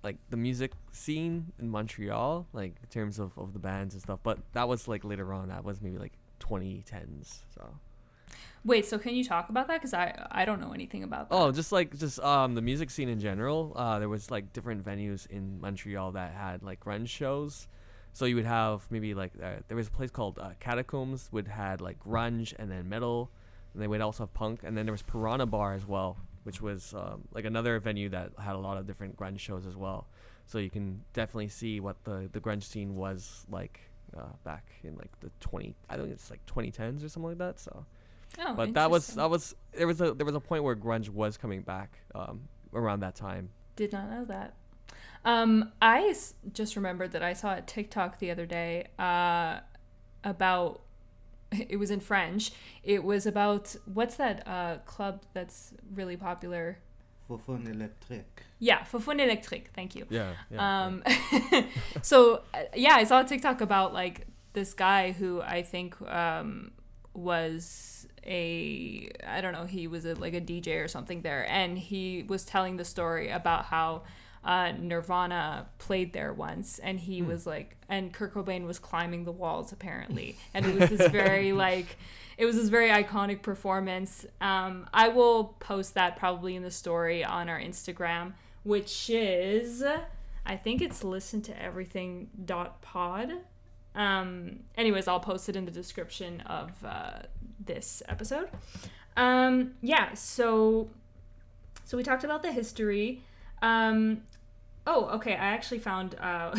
[0.02, 4.20] like the music scene in Montreal, like in terms of, of the bands and stuff.
[4.22, 5.48] But that was like later on.
[5.48, 7.42] That was maybe like 2010s.
[7.54, 7.74] So
[8.64, 9.74] Wait, so can you talk about that?
[9.74, 11.36] Because I I don't know anything about that.
[11.36, 13.72] oh, just like just um the music scene in general.
[13.76, 17.68] Uh, there was like different venues in Montreal that had like grunge shows.
[18.16, 21.48] So you would have maybe like uh, there was a place called uh, Catacombs would
[21.48, 23.30] had like grunge and then metal,
[23.74, 26.62] and they would also have punk, and then there was Piranha Bar as well, which
[26.62, 30.06] was um, like another venue that had a lot of different grunge shows as well.
[30.46, 33.80] So you can definitely see what the the grunge scene was like
[34.16, 37.60] uh, back in like the twenty I think it's like 2010s or something like that.
[37.60, 37.84] So
[38.38, 41.10] Oh, but that was that was there was a there was a point where grunge
[41.10, 43.50] was coming back um, around that time.
[43.76, 44.54] Did not know that.
[45.26, 49.60] Um, I s- just remembered that I saw a TikTok the other day uh,
[50.24, 50.82] about.
[51.68, 52.50] It was in French.
[52.82, 56.78] It was about what's that uh, club that's really popular?
[57.28, 58.42] Foufounes Electric.
[58.58, 59.68] Yeah, Foufounes Électriques.
[59.74, 60.06] Thank you.
[60.10, 60.84] Yeah, yeah.
[60.86, 61.02] Um,
[62.02, 66.72] so uh, yeah, I saw a TikTok about like this guy who I think um,
[67.14, 71.78] was a I don't know he was a, like a DJ or something there, and
[71.78, 74.02] he was telling the story about how
[74.44, 79.32] uh, Nirvana played there once, and he was like, and Kurt Cobain was climbing the
[79.32, 81.96] walls apparently, and it was this very like.
[82.38, 84.26] It was this very iconic performance.
[84.42, 89.82] Um, I will post that probably in the story on our Instagram, which is
[90.46, 93.32] I think it's listen to everything dot pod.
[93.96, 97.20] Um, anyways, I'll post it in the description of uh,
[97.64, 98.50] this episode.
[99.16, 100.88] Um, yeah, so
[101.84, 103.22] so we talked about the history.
[103.62, 104.22] Um,
[104.86, 105.32] oh, okay.
[105.32, 106.56] I actually found uh,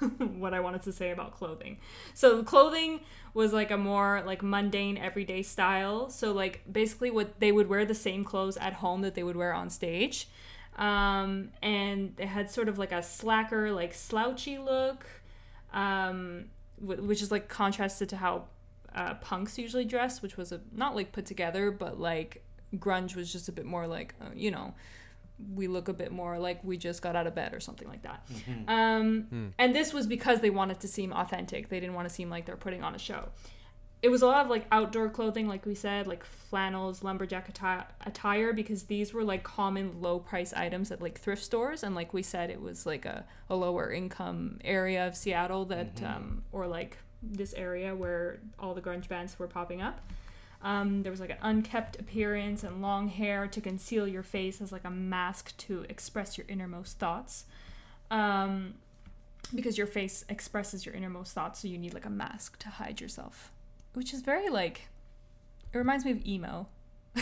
[0.18, 1.78] what I wanted to say about clothing.
[2.14, 3.00] So clothing
[3.34, 6.10] was like a more like mundane everyday style.
[6.10, 9.36] So like basically what they would wear the same clothes at home that they would
[9.36, 10.28] wear on stage.
[10.76, 15.06] Um, and they had sort of like a slacker, like slouchy look,
[15.72, 16.46] um,
[16.80, 18.44] which is like contrasted to how
[18.94, 22.44] uh, punks usually dress, which was a, not like put together, but like
[22.76, 24.74] grunge was just a bit more like, uh, you know,
[25.54, 28.02] we look a bit more like we just got out of bed or something like
[28.02, 28.26] that.
[28.66, 31.68] Um, And this was because they wanted to seem authentic.
[31.68, 33.28] They didn't want to seem like they're putting on a show.
[34.00, 37.84] It was a lot of like outdoor clothing, like we said, like flannels, lumberjack atti-
[38.06, 41.82] attire, because these were like common low price items at like thrift stores.
[41.82, 46.00] And like we said, it was like a, a lower income area of Seattle that,
[46.04, 50.00] um, or like this area where all the grunge bands were popping up.
[50.62, 54.72] Um, there was like an unkept appearance and long hair to conceal your face as
[54.72, 57.44] like a mask to express your innermost thoughts.
[58.10, 58.74] Um,
[59.54, 63.00] because your face expresses your innermost thoughts, so you need like a mask to hide
[63.00, 63.52] yourself,
[63.94, 64.88] which is very like.
[65.72, 66.66] It reminds me of emo.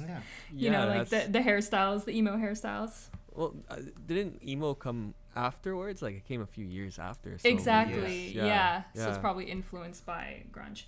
[0.00, 0.20] Yeah.
[0.52, 3.06] You know, like the, the hairstyles, the emo hairstyles.
[3.32, 6.02] Well, uh, didn't emo come afterwards?
[6.02, 7.38] Like it came a few years after.
[7.38, 8.26] So exactly.
[8.26, 8.34] yes.
[8.34, 8.44] Yeah.
[8.44, 10.84] Yeah, So it's probably influenced by grunge.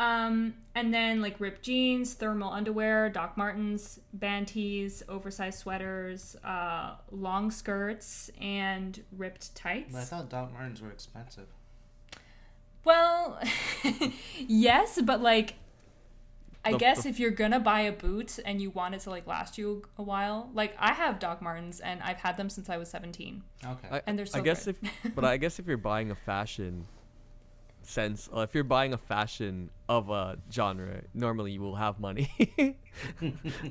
[0.00, 6.94] Um, and then like ripped jeans, thermal underwear, Doc Martens, band tees, oversized sweaters, uh,
[7.10, 9.92] long skirts, and ripped tights.
[9.92, 11.48] But I thought Doc Martens were expensive.
[12.82, 13.38] Well,
[14.38, 15.56] yes, but like,
[16.64, 19.10] I The- guess the- if you're gonna buy a boot and you want it to
[19.10, 22.70] like last you a while, like I have Doc Martens and I've had them since
[22.70, 23.42] I was 17.
[23.66, 23.88] Okay.
[23.90, 24.76] I, And they're so I guess good.
[25.04, 26.86] if, but I guess if you're buying a fashion
[27.90, 32.30] sense, uh, if you're buying a fashion of a genre, normally you will have money.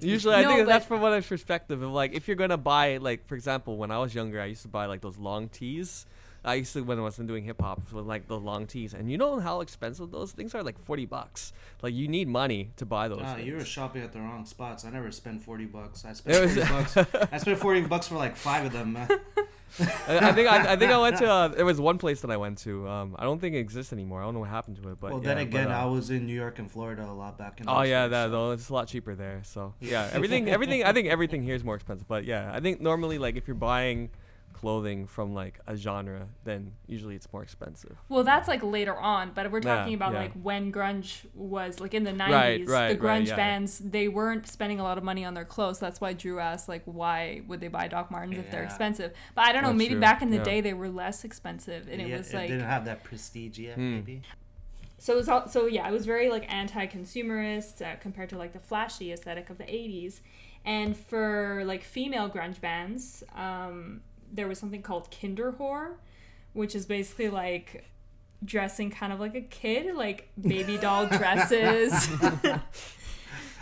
[0.02, 2.98] Usually, I No, think that's from what I perspective of like if you're gonna buy
[2.98, 6.06] like for example, when I was younger, I used to buy like those long tees.
[6.44, 9.12] I used to when I was doing hip hop with like the long tees, and
[9.12, 11.52] you know how expensive those things are, like forty bucks.
[11.82, 13.22] Like you need money to buy those.
[13.24, 14.86] Ah, you were shopping at the wrong spots.
[14.86, 16.06] I never spend forty bucks.
[16.06, 16.98] I spent forty bucks.
[17.32, 18.98] I spent forty bucks for like five of them.
[20.08, 22.32] I, I think I, I think I went to uh, there was one place that
[22.32, 22.88] I went to.
[22.88, 24.22] Um, I don't think it exists anymore.
[24.22, 25.00] I don't know what happened to it.
[25.00, 27.12] But well, yeah, then but, again, uh, I was in New York and Florida a
[27.12, 27.70] lot back in.
[27.70, 29.42] Oh yeah, days, that so- though it's a lot cheaper there.
[29.44, 32.08] So yeah, everything everything I think everything here is more expensive.
[32.08, 34.10] But yeah, I think normally like if you're buying
[34.54, 37.96] clothing from like a genre, then usually it's more expensive.
[38.10, 40.20] Well, that's like later on, but we're Yeah, talking about yeah.
[40.20, 42.30] like when grunge was like in the 90s.
[42.32, 43.36] Right, right, the right, grunge yeah.
[43.36, 45.80] bands, they weren't spending a lot of money on their clothes.
[45.80, 49.14] That's why Drew asked, like, why would they buy Doc Martens if they're expensive?
[49.36, 50.44] But I don't know, That's maybe true, back in the yeah.
[50.44, 51.88] day they were less expensive.
[51.90, 52.50] And it Yeah, was like.
[52.50, 53.96] They didn't have that prestige yet, Hmm.
[53.96, 54.24] maybe.
[54.98, 58.52] So it was all, so yeah, it was very like anti-consumerist uh, compared to like
[58.54, 60.20] the flashy aesthetic of the 80s.
[60.66, 65.94] And for like female grunge bands, um, there was something called Kinderwhore,
[66.54, 67.86] which is basically like
[68.44, 72.10] dressing kind of like a kid, like baby doll dresses.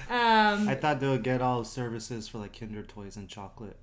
[0.09, 3.77] um, I thought they would get all services for like Kinder toys and chocolate.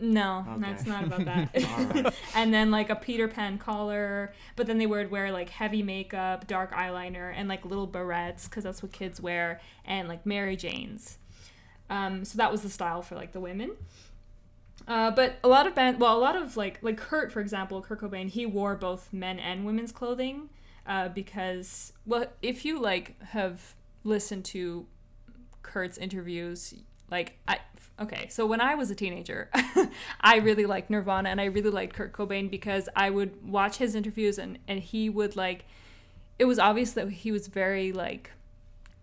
[0.00, 0.60] no, Okay.
[0.60, 1.50] that's not about that.
[1.78, 2.14] Alright.
[2.36, 6.46] and then like a Peter Pan collar, but then they would wear like heavy makeup,
[6.46, 11.18] dark eyeliner, and like little barrettes because that's what kids wear, and like Mary Janes.
[11.90, 13.72] Um, so that was the style for like the women.
[14.86, 17.82] Uh, but a lot of band, well, a lot of like like Kurt, for example,
[17.82, 20.48] Kurt Cobain, he wore both men and women's clothing
[20.86, 24.86] uh, because well, if you like have listened to
[25.62, 26.74] Kurt's interviews,
[27.10, 27.58] like I
[28.00, 29.50] okay, so when I was a teenager,
[30.20, 33.94] I really liked Nirvana and I really liked Kurt Cobain because I would watch his
[33.94, 35.66] interviews and and he would like
[36.38, 38.30] it was obvious that he was very like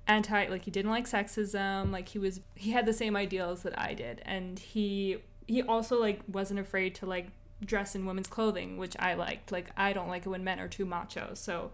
[0.07, 3.79] anti like he didn't like sexism, like he was he had the same ideals that
[3.79, 7.27] I did and he he also like wasn't afraid to like
[7.63, 9.51] dress in women's clothing, which I liked.
[9.51, 11.31] Like I don't like it when men are too macho.
[11.33, 11.71] So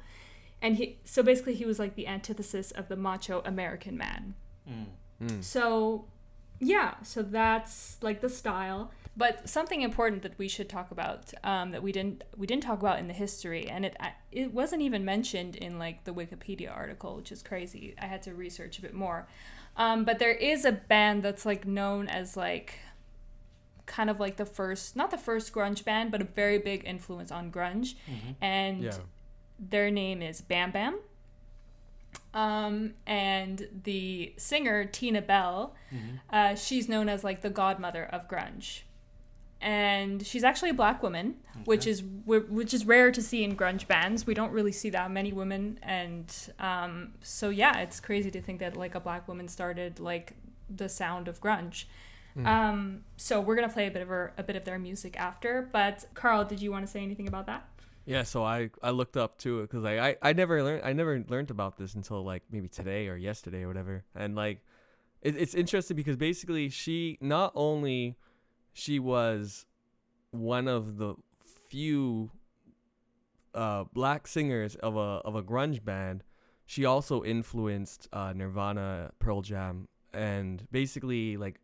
[0.61, 4.35] and he so basically he was like the antithesis of the macho American man.
[4.69, 4.85] Mm.
[5.23, 5.43] Mm.
[5.43, 6.05] So,
[6.59, 8.91] yeah, so that's like the style.
[9.17, 12.79] But something important that we should talk about um, that we didn't we didn't talk
[12.79, 13.97] about in the history, and it
[14.31, 17.93] it wasn't even mentioned in like the Wikipedia article, which is crazy.
[18.01, 19.27] I had to research a bit more.
[19.75, 22.79] Um, but there is a band that's like known as like
[23.97, 27.31] kind of like the first, not the first grunge band, but a very big influence
[27.31, 27.95] on grunge,
[28.39, 28.97] and Yeah.
[29.59, 30.99] their name is Bam Bam.
[32.33, 35.75] Um, and the singer Tina Bell,
[36.29, 38.81] uh, she's known as like the godmother of grunge,
[39.59, 43.85] and she's actually a black woman, which is which is rare to see in grunge
[43.87, 44.25] bands.
[44.25, 48.59] We don't really see that many women, and um, so yeah, it's crazy to think
[48.61, 50.33] that like a black woman started like
[50.69, 51.83] the sound of grunge.
[52.45, 55.69] Um, so we're gonna play a bit of her, a bit of their music after.
[55.71, 57.67] But Carl, did you want to say anything about that?
[58.05, 60.93] Yeah, so I, I looked up to it because like I, I never learned I
[60.93, 64.59] never learned about this until like maybe today or yesterday or whatever, and like
[65.21, 68.17] it, it's interesting because basically she not only
[68.73, 69.65] she was
[70.31, 71.15] one of the
[71.67, 72.31] few
[73.53, 76.23] uh, black singers of a of a grunge band,
[76.65, 81.60] she also influenced uh, Nirvana, Pearl Jam, and basically like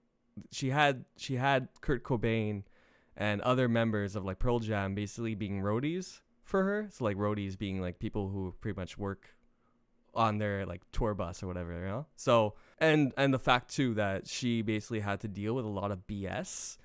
[0.51, 2.63] she had she had Kurt Cobain
[3.15, 6.87] and other members of like Pearl Jam basically being roadies for her.
[6.91, 9.35] So like roadies being like people who pretty much work
[10.13, 12.05] on their like tour bus or whatever, you know.
[12.15, 15.91] So and and the fact too that she basically had to deal with a lot
[15.91, 16.77] of BS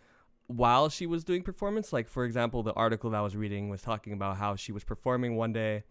[0.47, 1.93] while she was doing performance.
[1.93, 4.85] Like for example, the article that I was reading was talking about how she was
[4.85, 5.85] performing one day.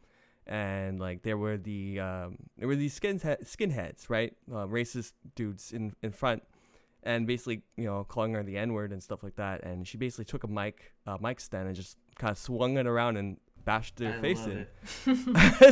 [0.47, 5.71] And like there were the um, there were these skinhead skinheads right uh, racist dudes
[5.71, 6.43] in in front
[7.03, 9.63] and basically you know calling her the N word and stuff like that.
[9.63, 12.87] And she basically took a mic uh, mic stand and just kind of swung it
[12.87, 14.67] around and bashed their I face in.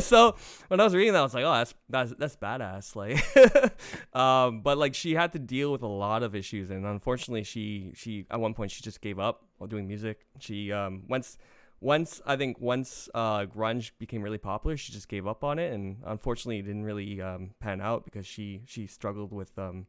[0.00, 0.36] so
[0.68, 2.96] when I was reading that, I was like, oh, that's that's that's badass.
[2.96, 7.44] Like, um, but like she had to deal with a lot of issues, and unfortunately,
[7.44, 10.26] she she at one point she just gave up while doing music.
[10.38, 11.38] She um once
[11.80, 15.72] once I think once uh grunge became really popular, she just gave up on it,
[15.72, 19.86] and unfortunately, it didn't really um pan out because she she struggled with um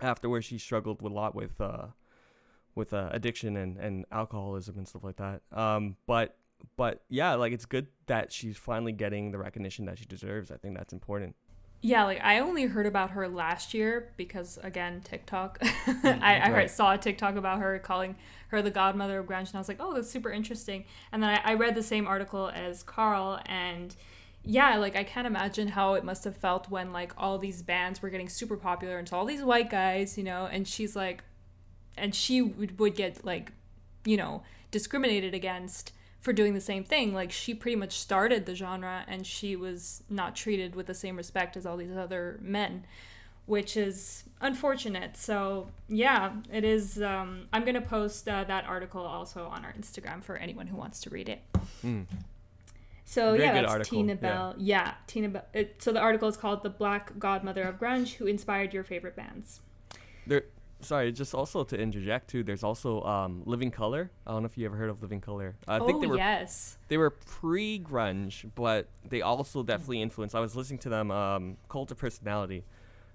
[0.00, 1.86] afterwards she struggled a lot with uh
[2.74, 5.42] with uh, addiction and, and alcoholism and stuff like that.
[5.52, 6.36] Um, but
[6.76, 10.50] but yeah, like it's good that she's finally getting the recognition that she deserves.
[10.50, 11.36] I think that's important.
[11.82, 15.58] Yeah, like I only heard about her last year because again TikTok.
[15.62, 18.16] I, I heard, saw a TikTok about her calling
[18.48, 20.86] her the godmother of grunge, and I was like, oh, that's super interesting.
[21.12, 23.94] And then I, I read the same article as Carl, and
[24.44, 28.02] yeah, like I can't imagine how it must have felt when like all these bands
[28.02, 31.24] were getting super popular, and so all these white guys, you know, and she's like,
[31.96, 33.52] and she would, would get like,
[34.04, 37.14] you know, discriminated against for doing the same thing.
[37.14, 41.16] Like she pretty much started the genre and she was not treated with the same
[41.16, 42.84] respect as all these other men,
[43.46, 45.16] which is unfortunate.
[45.16, 47.00] So yeah, it is.
[47.00, 51.00] Um, I'm gonna post uh, that article also on our Instagram for anyone who wants
[51.02, 51.40] to read it.
[51.84, 52.06] Mm.
[53.04, 54.14] So Very yeah, that's article, Tina.
[54.16, 54.54] Bell.
[54.56, 55.44] Yeah, Tina Bell.
[55.52, 59.14] It, so the article is called "The Black Godmother of Grunge: Who Inspired Your Favorite
[59.14, 59.60] Bands."
[60.26, 60.44] There,
[60.80, 62.42] sorry, just also to interject too.
[62.42, 64.10] There's also um, Living Color.
[64.26, 65.54] I don't know if you ever heard of Living Color.
[65.68, 66.78] I think oh they were yes.
[66.88, 70.34] they were pre grunge, but they also definitely influenced.
[70.34, 72.64] I was listening to them, um, Cult of Personality.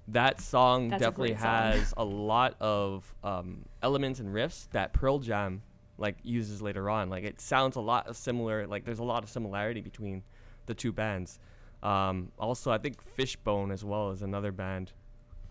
[0.08, 1.48] That song That's a definitely song.
[1.48, 5.62] has a lot of um, elements and riffs that Pearl Jam
[6.00, 7.10] like uses later on.
[7.10, 8.68] Like it sounds a lot similar.
[8.68, 10.24] Like there's a lot of similarity between
[10.66, 11.39] the two bands.
[11.82, 14.91] Um, also, I think Fishbone as well is another band.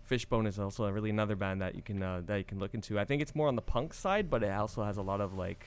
[0.05, 2.73] Fishbone is also a really another band that you can uh, that you can look
[2.73, 2.99] into.
[2.99, 5.33] I think it's more on the punk side, but it also has a lot of
[5.33, 5.65] like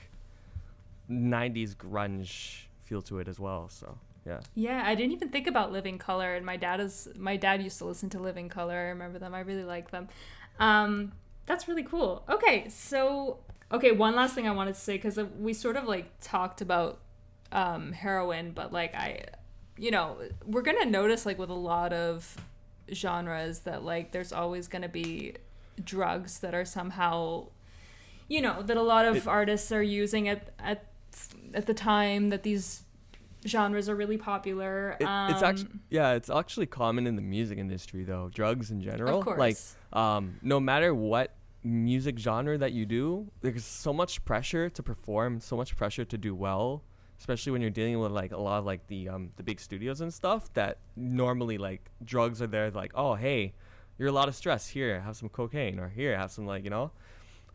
[1.09, 3.69] 90s grunge feel to it as well.
[3.69, 7.37] So yeah, Yeah, I didn't even think about Living Color, and my dad is my
[7.37, 8.75] dad used to listen to Living Color.
[8.75, 9.33] I remember them.
[9.33, 10.09] I really like them.
[10.59, 11.13] Um,
[11.45, 12.23] that's really cool.
[12.29, 13.39] Okay, so
[13.71, 16.99] okay, one last thing I wanted to say because we sort of like talked about
[17.51, 19.25] um, heroin, but like I,
[19.77, 22.35] you know, we're gonna notice like with a lot of
[22.91, 25.35] genres that like there's always gonna be
[25.83, 27.47] drugs that are somehow,
[28.27, 30.85] you know, that a lot of It- artists are using at at
[31.53, 32.81] at the time that these
[33.45, 34.91] genres are really popular.
[34.99, 38.29] It- it's actually Um, yeah, it's actually common in the music industry though.
[38.33, 39.37] Drugs in general, of course.
[39.39, 39.57] like
[39.91, 41.31] um, no matter what
[41.63, 46.17] music genre that you do, there's so much pressure to perform, so much pressure to
[46.17, 46.83] do well,
[47.19, 50.01] especially when you're dealing with like a lot of like the um the big studios
[50.01, 50.51] and stuff.
[50.53, 53.53] That normally like drugs are there, like oh hey,
[53.97, 56.69] you're a lot of stress here, have some cocaine, or here have some like you
[56.69, 56.91] know.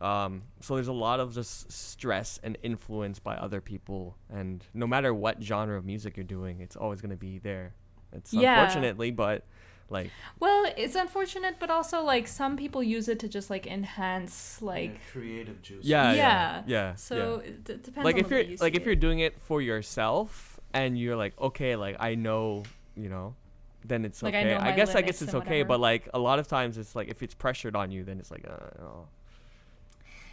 [0.01, 4.87] Um, so there's a lot of just stress and influence by other people, and no
[4.87, 7.73] matter what genre of music you're doing, it's always gonna be there.
[8.13, 8.59] It's Yeah.
[8.61, 9.45] unfortunately, but
[9.89, 14.61] like well, it's unfortunate, but also like some people use it to just like enhance
[14.61, 14.91] like.
[14.93, 15.85] Yeah, creative juice.
[15.85, 16.61] yeah, yeah, Yeah.
[16.67, 16.95] yeah.
[16.95, 17.49] So yeah.
[17.49, 18.05] it d- depends.
[18.05, 21.15] like on if you're they like to if you're doing it for yourself and you're
[21.17, 22.63] like okay, like I know,
[22.95, 23.35] you know,
[23.85, 24.53] then it's Like, okay.
[24.53, 25.67] know I, guess I guess it's okay, whatever.
[25.69, 28.31] but like a lot of times it's like if it's pressured on you, then it's
[28.31, 29.07] like uh, oh.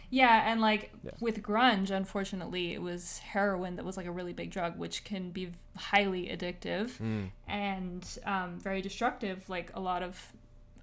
[0.09, 1.11] Yeah, and like Yeah.
[1.19, 5.31] with grunge, unfortunately, it was heroin that was like a really big drug, which can
[5.31, 7.31] be highly addictive Mm.
[7.47, 9.49] and um, very destructive.
[9.49, 10.33] Like a lot of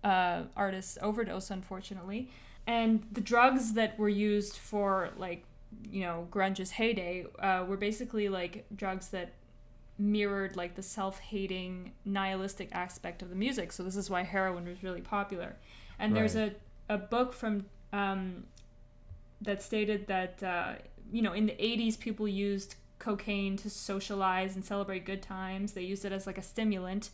[0.02, 2.28] uh, artists overdose, unfortunately.
[2.66, 5.44] And the drugs that were used for like
[5.90, 9.32] you know grunge's heyday uh, were basically like drugs that
[9.98, 14.82] mirrored like the self-hating nihilistic aspect of the music so this is why heroin was
[14.82, 15.56] really popular
[15.98, 16.52] and there's a,
[16.88, 18.44] a book from um,
[19.44, 20.74] that stated that uh,
[21.12, 25.72] you know in the 80s people used cocaine to socialize and celebrate good times.
[25.72, 27.10] They used it as like a stimulant.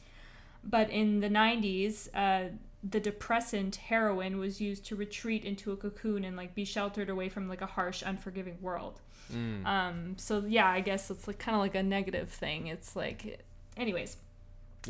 [0.63, 2.51] But in the 90s uh,
[2.83, 7.29] the depressant heroin was used to retreat into a cocoon and like be sheltered away
[7.29, 9.01] from like a harsh unforgiving world.
[9.33, 9.65] Mm.
[9.65, 12.67] um so yeah i guess it's like kind of like a negative thing.
[12.67, 13.45] It's like
[13.77, 14.17] anyways.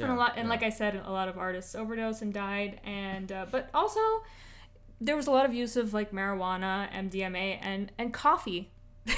[0.00, 0.50] And a lot and yeah.
[0.50, 2.80] like i said a lot of artists overdosed and died.
[2.84, 4.00] And uh, but also
[5.00, 8.70] there was a lot of use of like marijuana mdma and and coffee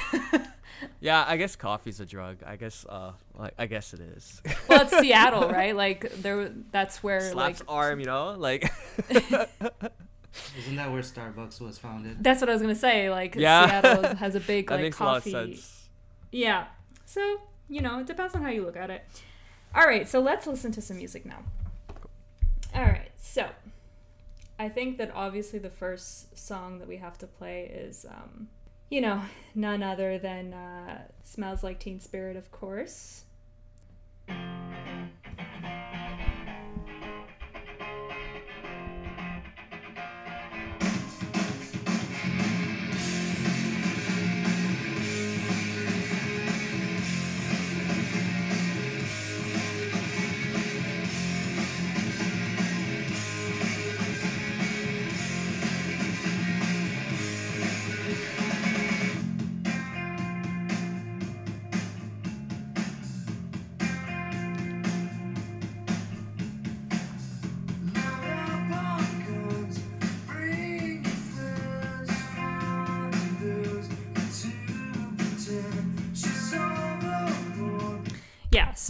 [1.00, 2.38] Yeah, I guess coffee's a drug.
[2.44, 4.42] I guess uh like I guess it is.
[4.68, 8.34] well it's seattle right like there that's where Slaps like arm, you know?
[8.36, 8.72] Like
[9.10, 12.22] Isn't that where Starbucks was founded?
[12.24, 13.66] that's what i was gonna say like Yeah.
[13.82, 15.88] seattle has a big like that like makes a lot of coffee sense.
[16.32, 16.66] Yeah.
[17.04, 19.04] So, you know, it depends on how you look at it.
[19.74, 21.44] All right, so let's listen to some music now.
[22.74, 23.48] All right, so
[24.58, 28.48] I think that obviously the first song that we have to play is, um,
[28.90, 29.22] you know,
[29.54, 33.24] none other than uh, Smells Like Teen Spirit, of course.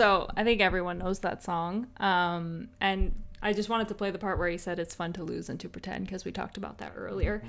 [0.02, 1.86] So I think everyone knows that song.
[1.98, 5.22] Um, and I just wanted to play the part where he said it's fun to
[5.24, 7.42] lose and to pretend because we talked about that earlier.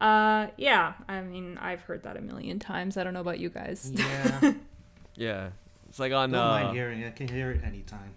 [0.00, 2.96] Uh, yeah, I mean, I've heard that a million times.
[2.96, 3.90] I don't know about you guys.
[3.94, 4.52] Yeah.
[5.16, 5.50] Yeah,
[5.88, 6.30] it's like on.
[6.30, 7.08] Don't Uh, mind hearing it.
[7.08, 8.14] I can hear it anytime.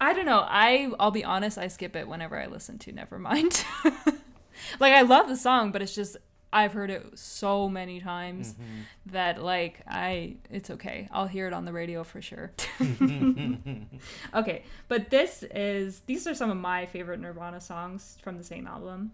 [0.00, 0.44] I don't know.
[0.46, 1.58] I I'll be honest.
[1.58, 3.64] I skip it whenever I listen to Nevermind.
[4.78, 6.16] like I love the song, but it's just
[6.52, 8.80] I've heard it so many times mm-hmm.
[9.06, 11.08] that like I it's okay.
[11.10, 12.52] I'll hear it on the radio for sure.
[14.34, 18.66] okay, but this is these are some of my favorite Nirvana songs from the same
[18.66, 19.12] album.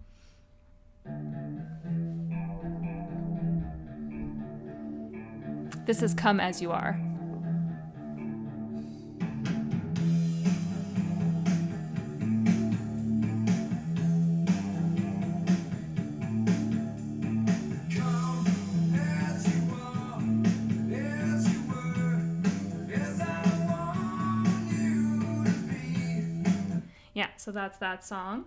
[5.87, 7.13] This is Come As You Are.
[27.45, 28.47] So that's that song.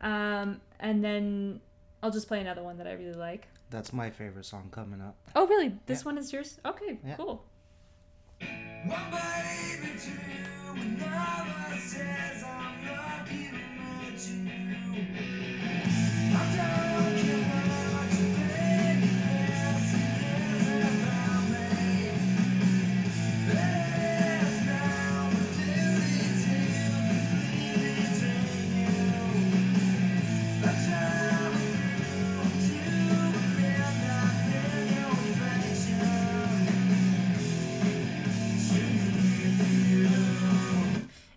[0.00, 1.60] Um, and then
[2.02, 3.48] I'll just play another one that I really like.
[3.70, 5.16] That's my favorite song coming up.
[5.34, 5.74] Oh, really?
[5.86, 6.04] This Yeah.
[6.04, 6.60] one is yours?
[6.64, 7.16] Okay, Yeah.
[7.16, 7.44] cool.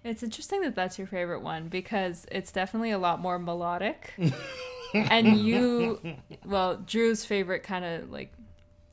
[0.10, 4.14] It's interesting that that's your favorite one because it's definitely a lot more melodic.
[4.94, 6.00] and you,
[6.44, 8.34] well, Drew's favorite kind of like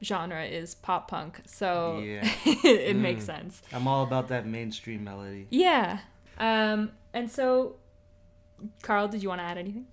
[0.05, 2.31] genre is pop punk, so Yeah.
[2.45, 3.63] it makes sense.
[3.73, 5.47] I'm all about that mainstream melody.
[5.49, 6.01] Yeah.
[6.39, 7.77] Um, and so,
[8.83, 9.87] Carl, did you want to add anything?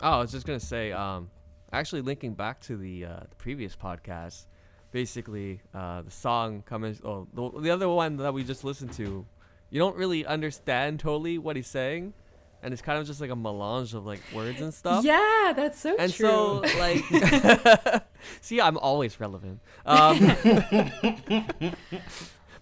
[0.00, 1.28] Oh, I was just gonna say, um,
[1.72, 4.46] actually linking back to the, uh, the previous podcast,
[4.92, 9.26] basically, uh, the song coming, oh, the, the other one that we just listened to,
[9.70, 12.14] you don't really understand totally what he's saying,
[12.62, 15.04] and it's kind of just like a melange of like words and stuff.
[15.04, 16.62] Yeah, that's so And true.
[16.62, 18.02] And so, like,
[18.40, 19.60] see, I'm always relevant.
[19.86, 20.18] Um,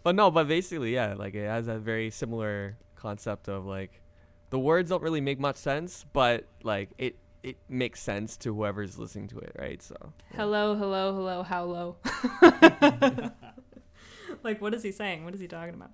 [0.03, 4.03] but no, but basically, yeah, like it has a very similar concept of like
[4.51, 8.99] the words don't really make much sense, but like it it makes sense to whoever's
[8.99, 9.81] listening to it, right?
[9.81, 9.95] So
[10.35, 13.33] hello, hello, hello, how low?
[14.43, 15.25] like, what is he saying?
[15.25, 15.91] What is he talking about?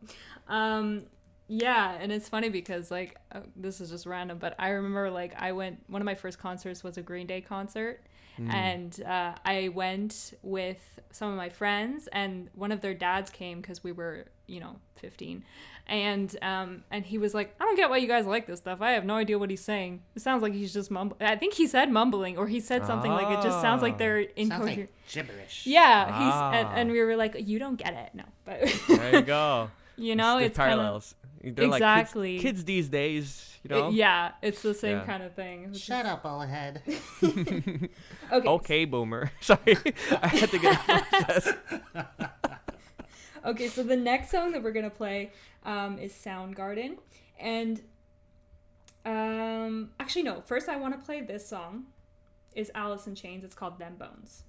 [0.49, 1.05] Um,
[1.49, 5.35] yeah, and it's funny because like uh, this is just random, but I remember like
[5.39, 5.83] I went.
[5.89, 8.03] One of my first concerts was a Green Day concert,
[8.51, 13.61] and uh, I went with some of my friends, and one of their dads came
[13.61, 15.45] because we were, you know, fifteen,
[15.93, 18.81] and um, and he was like, I don't get why you guys like this stuff.
[18.81, 20.01] I have no idea what he's saying.
[20.17, 21.21] It sounds like he's just mumbling.
[21.23, 24.21] I think he said mumbling, or he said something like it just sounds like they're
[24.21, 24.89] incoherent.
[25.13, 25.67] gibberish.
[25.67, 26.75] Yeah, he's and, Ah.
[26.77, 29.71] and we were like, you don't get it, no, but there you go.
[29.97, 31.15] you know, the it's kind of parallels.
[31.45, 32.33] They're like Exactly.
[32.39, 33.91] kids, kids these days, you know.
[33.91, 35.05] yeah, it's the same Yeah.
[35.05, 35.65] kind of thing.
[35.71, 36.83] It's Shut up, old head.
[36.87, 37.23] just-
[38.33, 39.31] okay, Okay, boomer.
[39.43, 39.77] Sorry,
[40.23, 40.73] I had to get.
[40.73, 41.49] it off my chest.
[43.45, 43.69] okay.
[43.69, 45.33] So the next song that we're gonna play
[45.65, 46.99] um, is Soundgarden,
[47.39, 47.81] and
[49.05, 50.41] um, actually no.
[50.43, 51.87] First, I want to play this song.
[52.55, 53.45] Is Alice in Chains?
[53.45, 54.43] It's called Them Bones.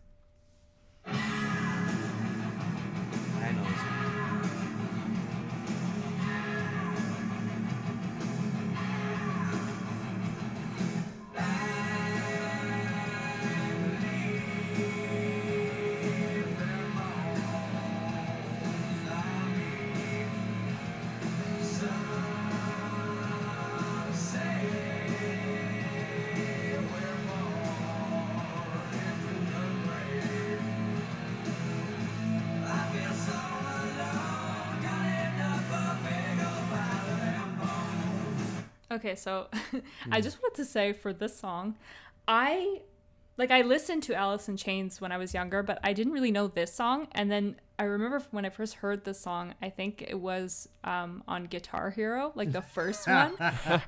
[38.93, 40.21] Okay, so I hmm.
[40.21, 41.75] just wanted to say for this song,
[42.27, 42.81] I
[43.37, 46.31] like I listened to Alice in Chains when I was younger, but I didn't really
[46.31, 47.07] know this song.
[47.13, 51.21] And then I remember when I first heard this song, I think it was um,
[51.27, 53.33] on Guitar Hero, like the first one.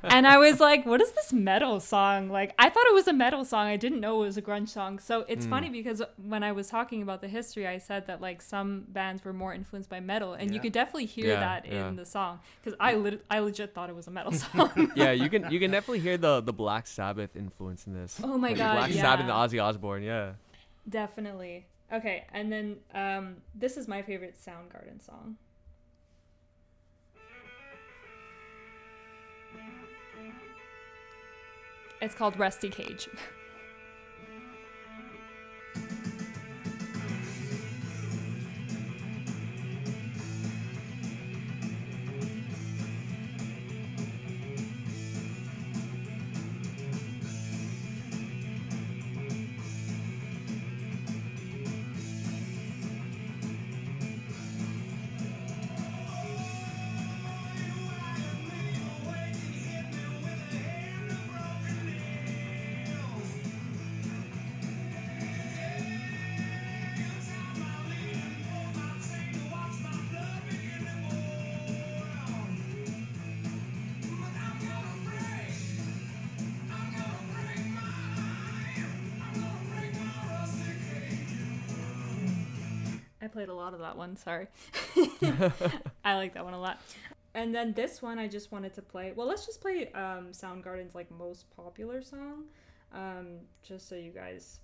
[0.03, 2.29] and I was like, what is this metal song?
[2.29, 3.67] Like, I thought it was a metal song.
[3.67, 4.99] I didn't know it was a grunge song.
[4.99, 8.41] So it's funny because when I was talking about the history, I said that like
[8.41, 10.33] some bands were more influenced by metal.
[10.33, 10.61] And you Yeah.
[10.63, 11.87] could definitely hear Yeah, that yeah.
[11.87, 14.91] in the song because I, lit- I legit thought it was a metal song.
[14.95, 18.19] yeah, you can you can definitely hear the the Black Sabbath influence in this.
[18.21, 19.31] Oh my Like, God, Black Sabbath and.
[19.31, 20.03] Ozzy Osbourne.
[20.03, 20.33] Yeah.
[20.87, 21.65] Definitely.
[21.95, 25.37] Okay, and then um, this is my favorite Soundgarden song.
[32.01, 33.07] It's called Rusty Cage.
[83.45, 84.47] played a lot of that one, sorry.
[86.05, 86.79] I like that one a lot.
[87.33, 89.11] And then this one I just wanted to play.
[89.15, 92.45] Well, let's just play um, Soundgarden's like most popular song.
[92.93, 94.59] Um, just so you guys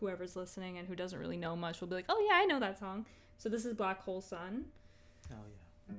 [0.00, 2.58] whoever's listening and who doesn't really know much will be like, "Oh yeah, I know
[2.58, 3.04] that song."
[3.36, 4.64] So this is Black Hole Sun.
[5.30, 5.94] Oh yeah.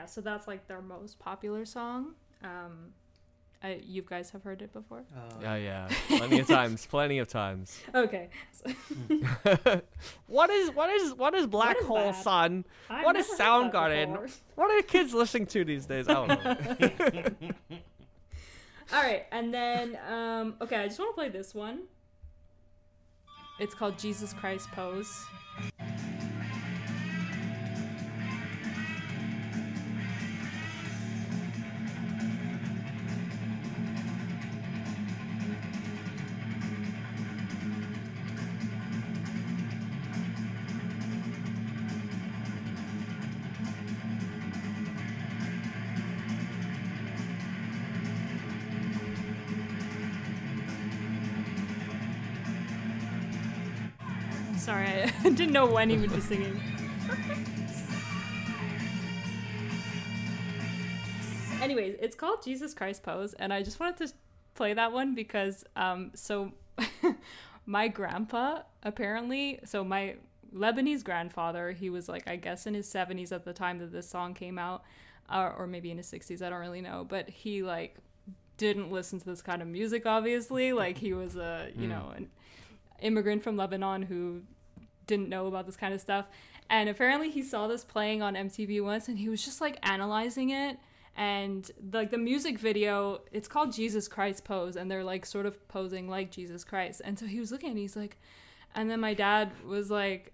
[0.00, 2.14] Yeah, so that's like their most popular song.
[2.42, 2.94] Um,
[3.62, 5.02] I, you guys have heard it before.
[5.14, 5.88] Uh, Yeah, yeah.
[6.16, 6.86] Plenty of times.
[6.86, 7.78] Plenty of times.
[7.94, 8.30] Okay.
[10.26, 12.22] what is what is what is Black is Hole that?
[12.22, 12.64] Sun?
[12.88, 14.32] I've What is never heard Soundgarden?
[14.54, 16.08] What are kids listening to these days?
[16.08, 17.50] I don't know.
[18.94, 21.80] All right, and then um, okay, I just want to play this one.
[23.58, 25.14] It's called Jesus Christ Pose.
[55.60, 56.58] Know when he would be singing.
[61.60, 64.14] Anyways, it's called Jesus Christ Pose, and I just wanted to
[64.54, 66.52] play that one because, um, so
[67.66, 70.16] my grandpa apparently, so my
[70.54, 74.08] Lebanese grandfather, he was like, I guess in his 70s at the time that this
[74.08, 74.82] song came out,
[75.28, 77.96] uh, or maybe in his 60s, I don't really know, but he like
[78.56, 80.72] didn't listen to this kind of music, obviously.
[80.72, 82.30] Like he was a, you know, an
[83.02, 84.40] immigrant from Lebanon who
[85.10, 86.26] didn't know about this kind of stuff.
[86.70, 90.50] And apparently he saw this playing on MTV once and he was just like analyzing
[90.50, 90.78] it.
[91.16, 95.66] And like the music video, it's called Jesus Christ Pose, and they're like sort of
[95.68, 97.02] posing like Jesus Christ.
[97.04, 98.16] And so he was looking and he's like,
[98.74, 100.32] and then my dad was like,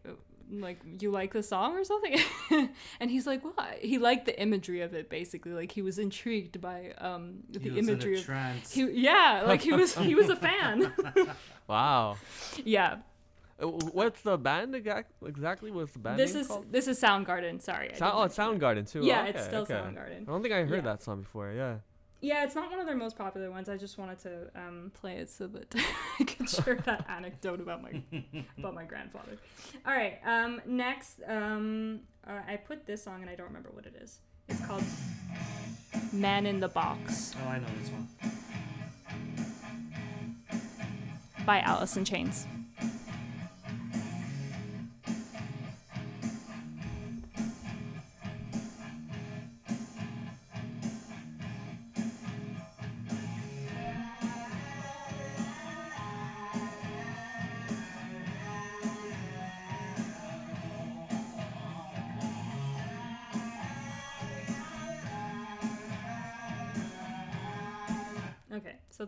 [0.51, 2.21] like you like the song or something
[3.01, 6.61] and he's like well he liked the imagery of it basically like he was intrigued
[6.61, 8.73] by um the He was in a imagery of trance.
[8.73, 10.93] he, yeah like he was he was a fan
[11.67, 12.17] wow.
[12.65, 12.99] yeah
[13.59, 15.71] What's the band exactly?
[15.71, 16.71] What's the band this name is called?
[16.71, 17.61] this is Soundgarden.
[17.63, 17.91] Sorry.
[17.93, 19.01] I Sound, oh, it's Soundgarden too.
[19.03, 19.75] Yeah, okay, it's still okay.
[19.75, 20.23] Soundgarden.
[20.23, 20.93] I don't think I heard Yeah.
[20.93, 21.53] that song before.
[21.53, 21.77] Yeah.
[22.21, 23.69] Yeah, it's not one of their most popular ones.
[23.69, 25.75] I just wanted to um, play it so that
[26.21, 28.03] I could share that anecdote about my
[28.59, 29.37] about my grandfather.
[29.87, 30.19] All right.
[30.25, 34.21] Um, next, um, uh, I put this song and I don't remember what it is.
[34.49, 34.83] It's called
[36.13, 38.09] "Man in the Box" Oh, I know this one.
[41.45, 42.47] by Alice in Chains.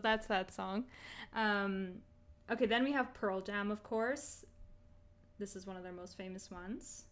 [0.01, 0.85] That's that song.
[1.33, 1.95] Um,
[2.51, 4.45] okay, then we have Pearl Jam, of course.
[5.37, 7.05] This is one of their most famous ones.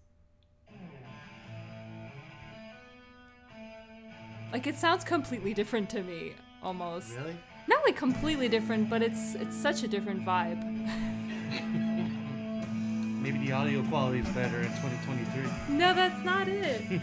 [4.51, 6.33] Like it sounds completely different to me,
[6.63, 7.15] almost.
[7.17, 7.37] Really?
[7.67, 10.63] Not like completely different, but it's it's such a different vibe.
[13.21, 15.75] Maybe the audio quality is better in 2023.
[15.75, 16.81] No, that's not it.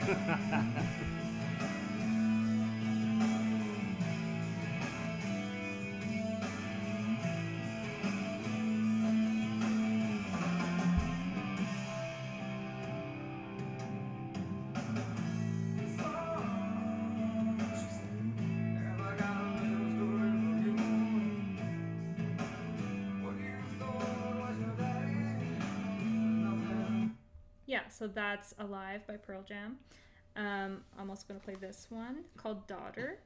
[28.05, 29.79] so that's Alive by Pearl Jam.
[30.37, 33.19] Um, I'm also going to play this one called Daughter.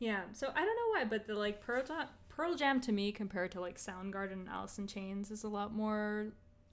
[0.00, 3.12] Yeah, so I don't know why, but the like Pearl Jam, Pearl Jam to me
[3.12, 6.28] compared to like Soundgarden and Alice in Chains is a lot more,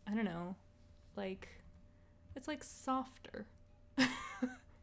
[0.07, 0.55] I don't know,
[1.15, 1.49] like
[2.35, 3.45] it's like softer.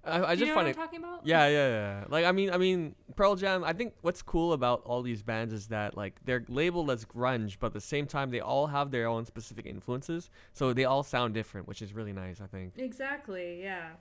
[0.07, 0.68] I, I just you know find what it.
[0.68, 1.26] I'm talking about?
[1.26, 2.05] Yeah, yeah, yeah.
[2.11, 3.64] Like I mean, I mean, Pearl Jam.
[3.64, 7.57] I think what's cool about all these bands is that like they're labeled as grunge,
[7.59, 11.03] but at the same time they all have their own specific influences, so they all
[11.03, 12.42] sound different, which is really nice.
[12.42, 12.74] I think.
[12.76, 13.92] Exactly, yeah.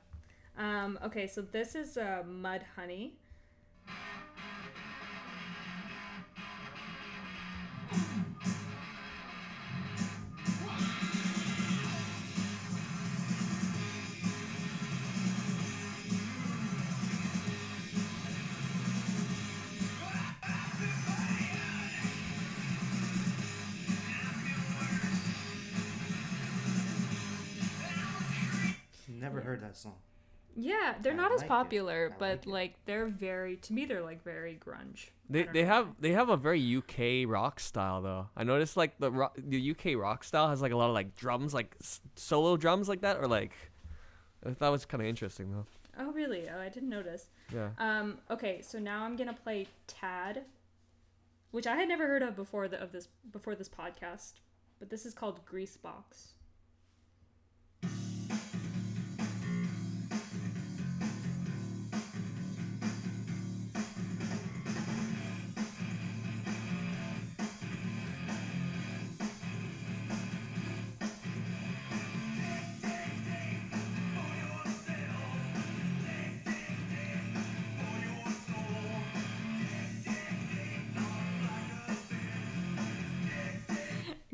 [0.57, 3.15] Um, okay, so this is uh, Mud Honey.
[29.73, 29.95] That song.
[30.55, 31.49] Yeah, they're I not as like it.
[31.49, 35.09] popular, but like like they're very to me they're like very grunge.
[35.27, 35.93] They, they know have why.
[35.99, 38.27] they have a very UK rock style though.
[38.37, 41.15] I noticed like the rock, the UK rock style has like a lot of like
[41.15, 43.53] drums, like s- solo drums like that, or like
[44.45, 45.65] I thought was kind of interesting though.
[45.97, 46.47] Oh really?
[46.47, 47.29] Oh, I didn't notice.
[47.51, 47.69] Yeah.
[47.79, 50.43] Um, okay, so now I'm gonna play Tad,
[51.49, 54.33] which I had never heard of before the, of this before this podcast,
[54.77, 56.33] but this is called Grease Box.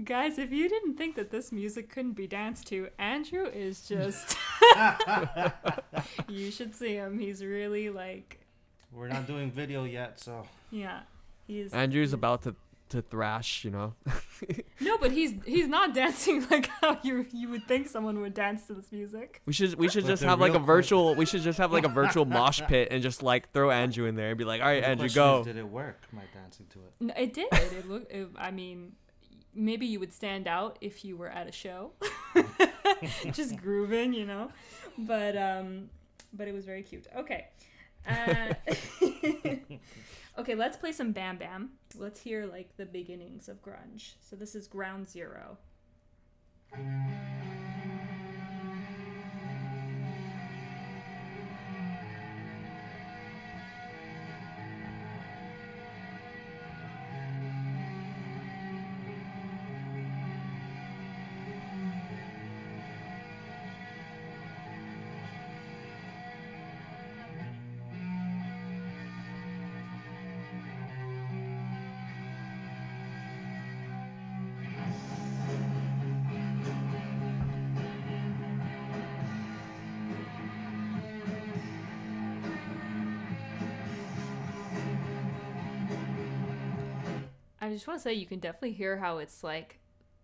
[0.10, 4.36] Guys, if you didn't think that this music couldn't be danced to, Andrew is just.
[6.28, 7.20] you should see him.
[7.20, 8.40] He's really like,
[8.92, 11.02] We're not doing video yet, so yeah,
[11.46, 11.74] he's.
[11.74, 12.56] Andrew's about to
[12.90, 13.94] to thrash, you know.
[14.82, 18.66] No, but he's he's not dancing like how you you would think someone would dance
[18.68, 19.42] to this music.
[19.46, 21.86] We should we should But just have like a virtual we should just have like
[21.86, 24.68] a virtual mosh pit and just like throw Andrew in there and be like, all
[24.68, 25.42] right, the Andrew, go.
[25.42, 26.02] is, did it work?
[26.14, 26.94] My dancing to it.
[27.02, 27.48] No, it did.
[27.52, 28.12] It looked.
[28.12, 28.94] It, I mean,
[29.54, 31.92] maybe you would stand out if you were at a show,
[33.32, 34.52] just grooving, you know.
[34.98, 35.90] But um,
[36.34, 37.08] but it was very cute.
[37.16, 37.48] Okay.
[38.08, 38.54] Uh,
[40.38, 41.72] okay, let's play some Bam Bam.
[41.96, 44.14] Let's hear like the beginnings of grunge.
[44.22, 45.58] So this is Ground Zero.
[87.70, 89.78] I just want to say you can definitely hear how it's like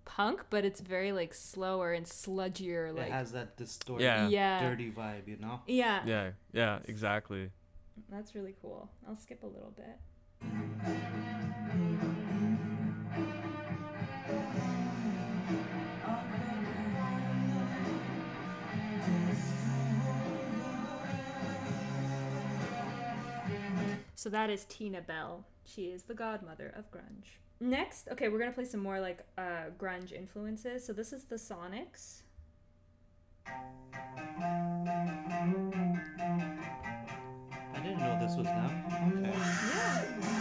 [0.04, 2.92] punk, but it's very like slower and sludgier.
[2.92, 4.28] Like it has that distorted, yeah.
[4.28, 4.68] yeah.
[4.68, 5.60] dirty vibe, you know.
[5.68, 6.02] Yeah.
[6.08, 6.32] Yeah.
[6.54, 6.80] Yeah.
[6.86, 7.52] Exactly.
[8.10, 8.90] That's really cool.
[9.08, 10.00] I'll skip a little bit.
[24.16, 27.40] So that is Tina Bell she is the godmother of grunge.
[27.60, 30.86] Next, okay, we're gonna play some more like uh, grunge influences.
[30.86, 32.22] So this is the Sonics.
[33.48, 33.52] I
[37.82, 38.84] didn't know this was them.
[38.88, 39.34] Okay.
[39.34, 40.32] Yeah.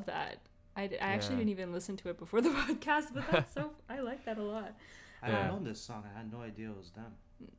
[0.00, 0.38] Love that.
[0.76, 4.00] I, I actually didn't even listen to it before the podcast, but that's so I
[4.00, 4.74] like that a lot.
[5.22, 5.48] I Yeah.
[5.48, 6.04] don't know this song.
[6.14, 7.12] I had no idea it was them.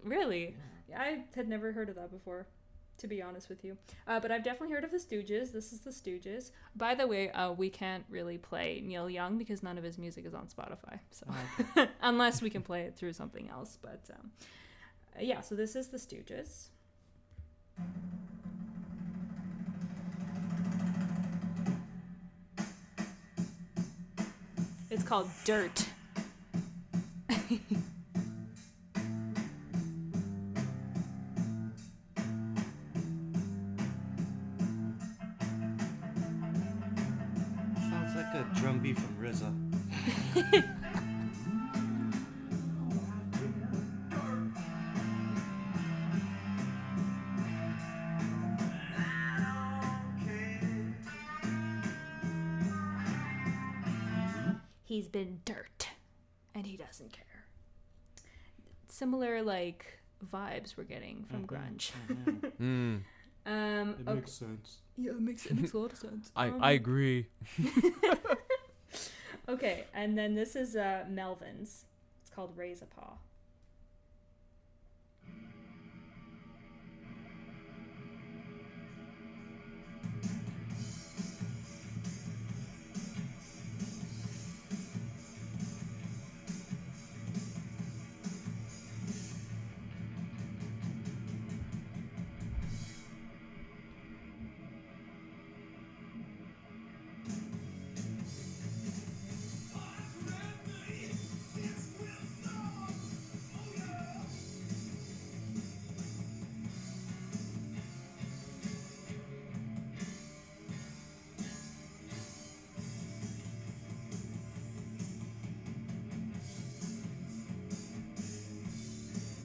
[0.03, 0.55] Really?
[0.97, 2.47] I had never heard of that before,
[2.97, 3.77] to be honest with you.
[4.07, 5.51] Uh, but I've definitely heard of the Stooges.
[5.51, 6.51] This is the Stooges.
[6.75, 10.25] By the way, uh, we can't really play Neil Young because none of his music
[10.25, 10.99] is on Spotify.
[11.11, 11.27] So
[12.01, 14.31] unless we can play it through something else, but um,
[15.19, 15.41] yeah.
[15.41, 16.69] So this is the Stooges.
[24.91, 25.85] It's called Dirt.
[59.11, 59.85] Similar like
[60.33, 61.91] vibes we're getting from grunge.
[62.61, 63.01] Mm,
[63.45, 64.13] Um It okay.
[64.15, 64.77] makes sense.
[64.95, 66.31] yeah, it makes it makes a lot of sense.
[66.33, 67.27] I, Um, I agree.
[69.49, 71.83] Okay, and then this is uh Melvins.
[72.21, 73.15] It's called Raise a Paw.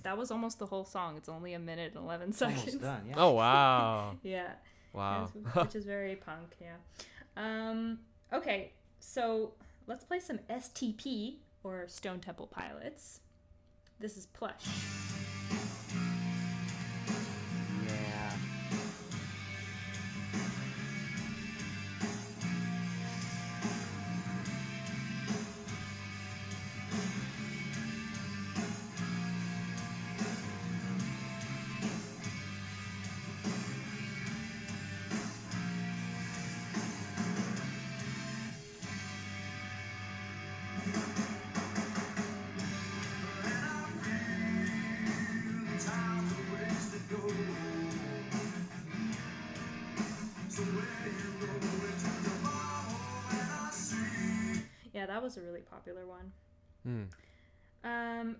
[0.06, 1.16] That was almost the whole song.
[1.16, 2.60] It's only a minute and 11 seconds.
[2.60, 3.02] almost done.
[3.08, 3.14] Yeah.
[3.16, 4.14] Oh wow.
[4.22, 4.52] Yeah.
[4.92, 5.28] Wow.
[5.34, 6.76] Yes, which is very punk, yeah.
[7.36, 7.98] Um,
[8.32, 9.54] okay, so
[9.88, 13.18] let's play some STP or Stone Temple Pilots.
[13.98, 14.64] This is Plush.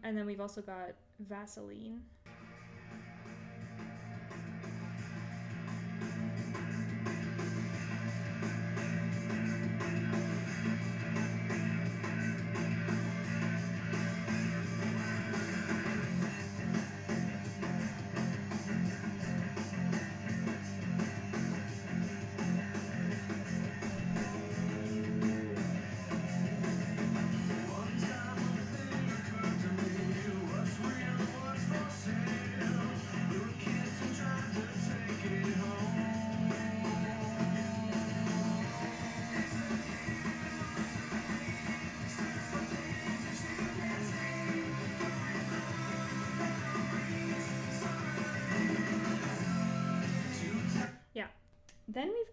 [0.07, 2.01] And then we've also got Vasoline.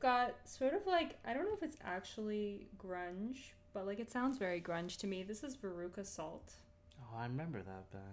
[0.03, 4.37] Got sort of like, I don't know if it's actually grunge, but like it sounds
[4.37, 5.23] very grunge to me.
[5.23, 6.51] This is Veruca Salt.
[7.01, 8.03] Oh, I remember that band.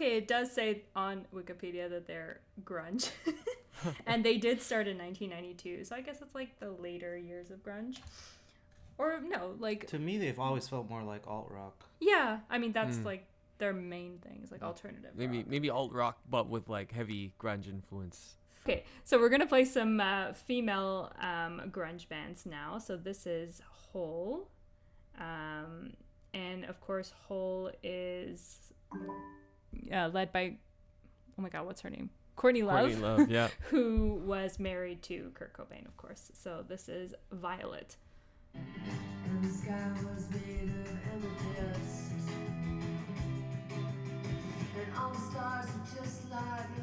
[0.00, 3.10] Okay, it does say on Wikipedia that they're grunge.
[4.06, 7.62] and they did start in 1992, so I guess it's like the later years of
[7.62, 7.98] grunge.
[8.96, 11.84] Or no, like To me, they've always felt more like alt rock.
[12.00, 13.04] yeah, I mean that's Mm.
[13.04, 13.26] like
[13.58, 15.10] their main things, like alternative.
[15.14, 15.46] Maybe rock.
[15.48, 18.36] maybe alt rock, but with like heavy grunge influence.
[18.64, 22.78] Okay, so we're gonna play some uh, female um, grunge bands now.
[22.78, 23.60] So this is
[23.92, 24.48] Hole,
[25.18, 25.92] um,
[26.32, 28.72] and of course Hole is
[29.92, 30.56] uh, led by
[31.38, 32.10] oh my god, what's her name?
[32.36, 33.48] Courtney Love, Courtney Love, yeah.
[33.68, 36.30] who was married to Kurt Cobain, of course.
[36.34, 37.96] So this is Violet.
[38.54, 42.12] And the sky was made of amethyst.
[44.76, 46.79] And all stars were just like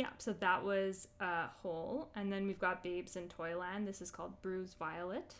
[0.00, 3.86] Yeah, so that was uh, Hole, and then we've got Babes in Toyland.
[3.86, 5.34] This is called Bruise Violet.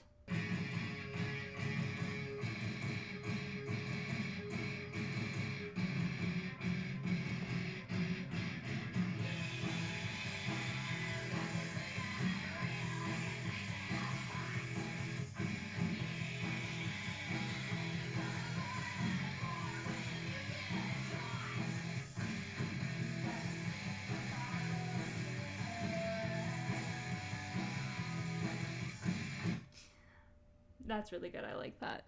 [30.91, 31.45] That's really good.
[31.45, 32.03] I like that.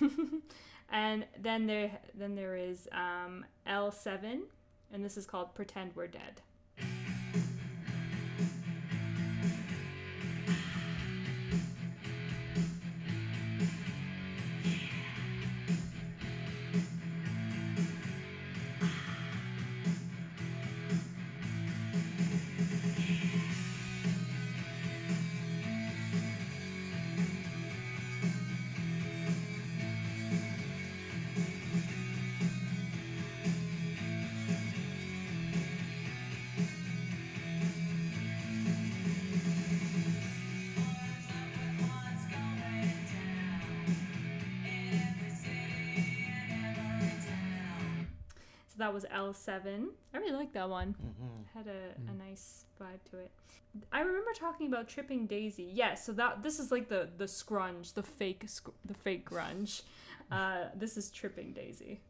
[0.90, 4.40] and then there then there is um, L7,
[4.92, 6.42] and this is called Pretend We're Dead.
[48.84, 49.86] That was L7.
[50.12, 50.94] I really like that one.
[51.54, 53.30] Had a, a nice vibe to it.
[53.90, 55.70] I remember talking about Tripping Daisy.
[55.72, 58.46] Yes, so that this is like the the scrunge, the fake
[58.84, 59.82] the fake grunge.
[60.30, 62.02] Uh, this is Tripping Daisy.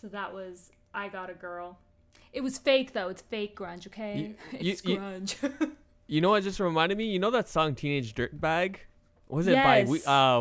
[0.00, 1.76] So that was I Got a Girl.
[2.32, 3.08] It was fake though.
[3.08, 4.16] It's fake grunge, okay?
[4.52, 5.70] You- you- it's you- grunge.
[6.06, 7.04] You know what just reminded me?
[7.04, 8.78] You know that song Teenage Dirtbag?
[9.28, 10.40] Was it by we uh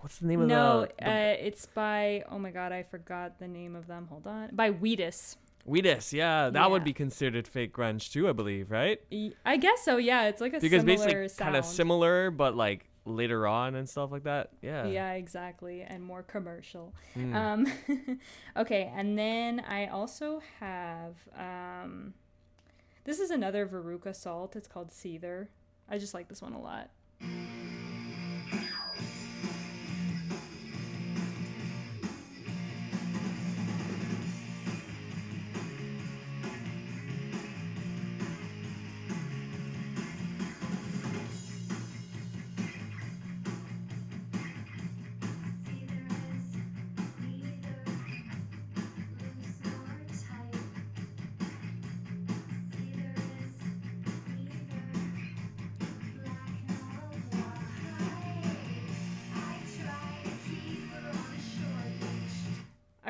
[0.00, 3.40] what's the name of no, the, the uh, it's by oh my god, I forgot
[3.40, 4.06] the name of them.
[4.10, 5.36] Hold on, by Wheatus.
[5.64, 9.00] Wheatus, yeah, that would be considered fake grunge too, I believe, right?
[9.44, 9.96] I guess so.
[9.96, 11.38] Yeah, it's like a Because similar basically sound.
[11.46, 14.50] kind of similar, but like later on and stuff like that.
[14.62, 14.86] Yeah.
[14.86, 16.94] Yeah, exactly, and more commercial.
[17.16, 17.34] Mm.
[17.34, 18.20] Um,
[18.56, 22.14] okay, and then I also have um,
[23.04, 24.54] this is another Veruca Salt.
[24.54, 25.48] It's called Seether.
[25.88, 26.90] I just like this one a lot.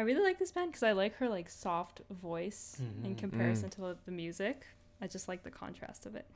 [0.09, 3.05] Really like this band because I like her like soft voice mm-hmm.
[3.05, 3.19] in mm.
[3.19, 4.67] comparison to the music.
[5.03, 6.27] I just like the contrast of it.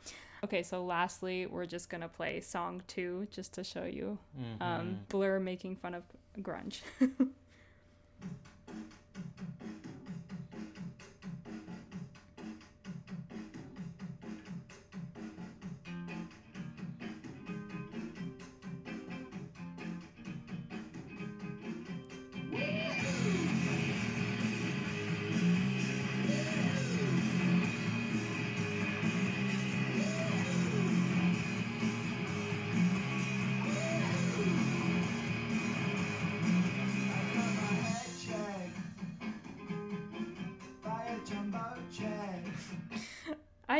[0.44, 4.18] Okay, so lastly, we're just gonna play song two just to show you
[4.60, 4.94] um, mm-hmm.
[5.08, 6.02] Blur making fun of
[6.40, 6.82] grunge.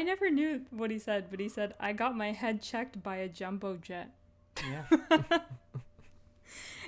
[0.03, 3.19] I never knew what he said, but he said, I got my head checked by
[3.19, 4.11] a jumbo jet.
[4.69, 5.39] Yeah.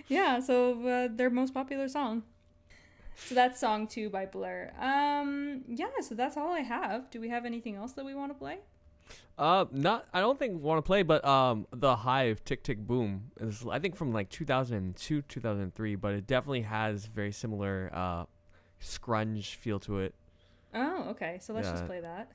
[0.06, 2.24] Yeah, so uh, their most popular song.
[3.16, 4.70] So that's song two by Blur.
[4.78, 7.10] Um, yeah, so that's all I have.
[7.10, 8.58] Do we have anything else that we want to play?
[9.38, 10.06] Uh, not.
[10.12, 13.78] I don't think want to play, but um, the Hive Tick Tick Boom is I
[13.78, 18.24] think from like 2002, 2003, but it definitely has very similar uh,
[18.80, 20.14] scrunge feel to it.
[20.74, 21.38] Oh, okay.
[21.40, 22.30] So let's just play that.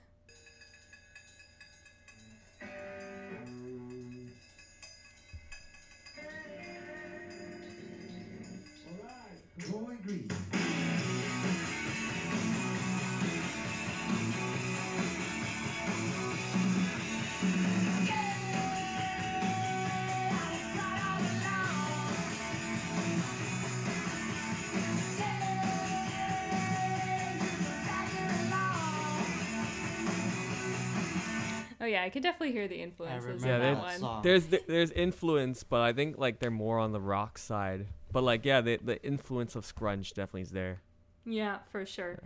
[31.90, 34.22] Yeah, I could definitely hear the influences Yeah, in they- that one.
[34.24, 37.88] There's th- there's influence, but I think like they're more on the rock side.
[38.12, 40.82] But like yeah, the the influence of scrunge definitely is there.
[41.26, 42.20] Yeah, for sure.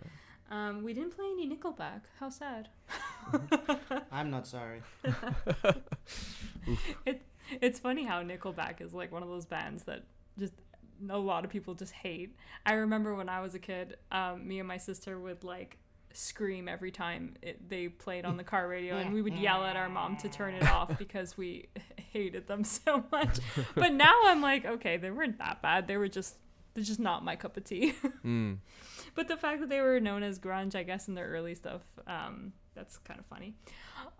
[0.50, 2.02] Um, we didn't play any Nickelback.
[2.20, 2.68] How sad.
[4.12, 4.82] I'm not sorry.
[7.60, 10.04] It's funny how Nickelback is like one of those bands that
[10.38, 10.54] just
[11.10, 12.34] a lot of people just hate.
[12.64, 15.76] I remember when I was a kid, um, me and my sister would like
[16.16, 19.76] scream every time it, they played on the car radio, and we would yell at
[19.76, 21.68] our mom to turn it off because we
[22.12, 23.38] hated them so much.
[23.74, 25.86] But now I'm like, okay, they weren't that bad.
[25.86, 26.36] They were just
[26.74, 27.94] they're just not my cup of tea.
[28.24, 28.58] Mm.
[29.16, 31.82] But the fact that they were known as grunge, I guess, in their early stuff,
[32.08, 33.54] um, that's kind of funny.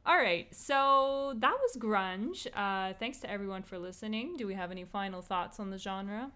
[0.07, 2.47] All right, so that was grunge.
[2.55, 4.37] Uh, thanks to everyone for listening.
[4.37, 6.31] Do we have any final thoughts on the genre?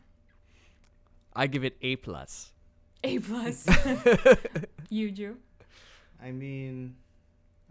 [1.37, 2.51] I give it A plus.
[3.05, 3.69] A plus.
[4.91, 5.37] you, Drew?
[6.23, 6.97] I mean,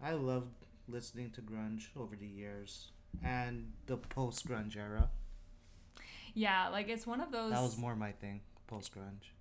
[0.02, 0.54] I loved
[0.88, 2.90] listening to grunge over the years
[3.22, 5.08] and the post grunge era.
[6.34, 7.52] Yeah, like it's one of those.
[7.52, 9.32] That was more my thing, post grunge.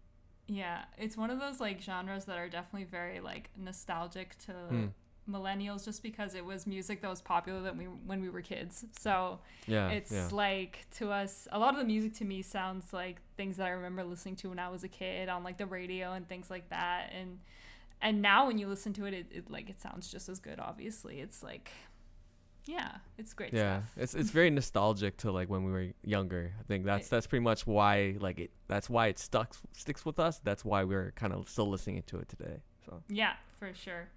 [0.48, 4.86] Yeah, it's one of those like genres that are definitely very like nostalgic to Hmm.
[5.30, 8.86] millennials, just because it was music that was popular that we when we were kids.
[8.98, 9.90] So Yeah.
[9.90, 10.30] it's yeah.
[10.32, 13.70] like to us a lot of the music to me sounds like things that i
[13.72, 16.70] remember listening to when i was a kid on like the radio and things like
[16.70, 17.38] that and
[18.02, 20.60] and now when you listen to it it, it like it sounds just as good
[20.60, 21.20] obviously.
[21.20, 21.72] It's like
[22.66, 23.92] yeah it's great yeah stuff.
[23.96, 26.54] it's it's very nostalgic to like when we were younger.
[26.60, 30.20] I think that's that's pretty much why like it that's why it stuck sticks with
[30.20, 30.40] us.
[30.44, 33.02] That's why we're kind of still listening to it today so.
[33.10, 34.10] Yeah for sure.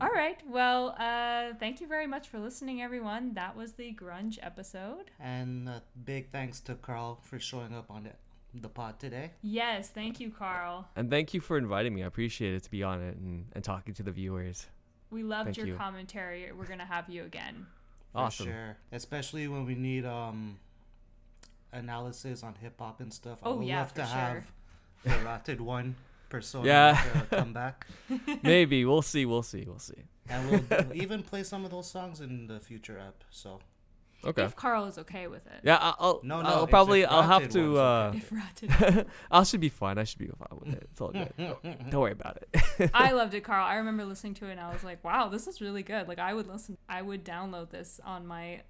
[0.00, 3.34] All right well uh thank you very much for listening everyone.
[3.34, 5.10] That was the grunge episode.
[5.18, 8.10] And uh, big thanks to Carl for showing up on the,
[8.54, 9.30] the pod today.
[9.42, 12.82] yes thank you carl and thank you for inviting me i appreciate it to be
[12.82, 14.66] on it and, and talking to the viewers
[15.10, 15.74] we loved Thank your you.
[15.76, 17.66] commentary we're gonna have you again
[18.12, 18.76] For awesome sure.
[18.92, 20.58] Especially when we need um
[21.72, 23.38] analysis on hip hop and stuff.
[23.42, 24.14] I Oh, would yeah, love for to sure.
[24.16, 24.52] have
[25.04, 25.94] the Rotted One
[26.28, 27.02] persona Yeah.
[27.30, 27.86] to come back.
[28.42, 31.90] maybe we'll see we'll see we'll see And we'll, we'll even play some of those
[31.90, 33.24] songs in the future app.
[33.30, 33.60] So
[34.24, 34.44] okay.
[34.44, 35.60] If carl is okay with it.
[35.62, 38.30] Yeah I- i'll No, no, i'll probably i'll have to uh if
[38.72, 39.98] Rotted i should be fine.
[39.98, 40.88] I should be fine with it.
[40.90, 41.32] It's all good.
[41.38, 42.90] Don't, don't worry about it.
[42.94, 43.66] I loved it, Carl.
[43.66, 46.06] I remember listening to it and I was like, wow, this is really good.
[46.08, 48.60] Like, I would listen, I would download this on my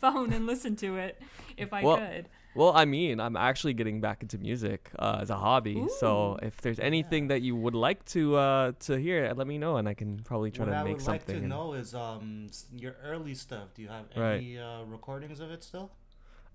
[0.00, 1.20] phone and listen to it
[1.56, 2.28] if I Well, could.
[2.54, 5.86] Well, I mean, I'm actually getting back into music uh, as a hobby.
[6.00, 9.76] So if there's anything that you would like to uh, to hear, let me know,
[9.76, 11.20] and I can probably try what to I make something.
[11.20, 13.72] What I would like to know is um your early stuff.
[13.74, 14.34] Do you have Right.
[14.38, 15.92] any uh, recordings of it still?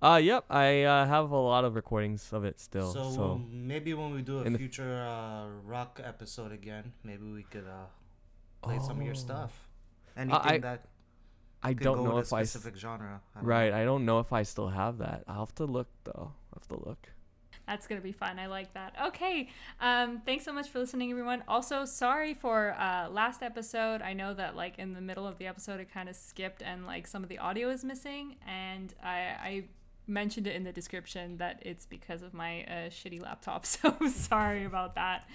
[0.01, 2.91] Uh, yep, I uh, have a lot of recordings of it still.
[2.91, 6.51] So, So, um, maybe when we do a in the f- future uh, rock episode
[6.51, 7.88] again, maybe we could uh,
[8.61, 9.27] play some of your Oh.
[9.27, 9.67] stuff.
[10.17, 10.85] Anything I- that
[11.65, 13.21] I could don't go know if a I s- specific genre.
[13.35, 13.71] I right.
[13.71, 13.77] know.
[13.77, 15.23] I don't know if I still have that.
[15.27, 16.31] I'll have to look though.
[16.53, 17.09] I have to look.
[17.67, 18.37] That's going to be fun.
[18.37, 18.93] I like that.
[19.07, 19.49] Okay.
[19.81, 21.43] Um, thanks so much for listening, everyone.
[21.47, 24.03] Also, sorry for uh, last episode.
[24.03, 26.85] I know that, like, in the middle of the episode, it kind of skipped and,
[26.85, 28.35] like, some of the audio is missing.
[28.47, 29.63] And I, I
[30.07, 33.65] mentioned it in the description that it's because of my uh, shitty laptop.
[33.76, 35.27] So sorry about that.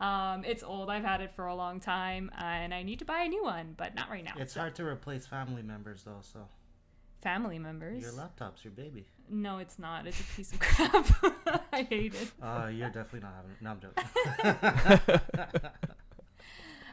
[0.00, 0.88] Um, it's old.
[0.90, 3.42] I've had it for a long time uh, and I need to buy a new
[3.42, 4.32] one, but not right now.
[4.38, 6.20] It's hard to replace family members though.
[6.22, 6.48] So
[7.22, 8.02] Family members.
[8.02, 9.06] your laptop's your baby.
[9.30, 10.06] no, it's not.
[10.08, 11.06] It's a piece of crap.
[11.72, 12.30] I hate it.
[12.42, 13.50] Uh, you're definitely not having.
[13.52, 13.62] It.
[13.62, 14.04] No, I'm joking.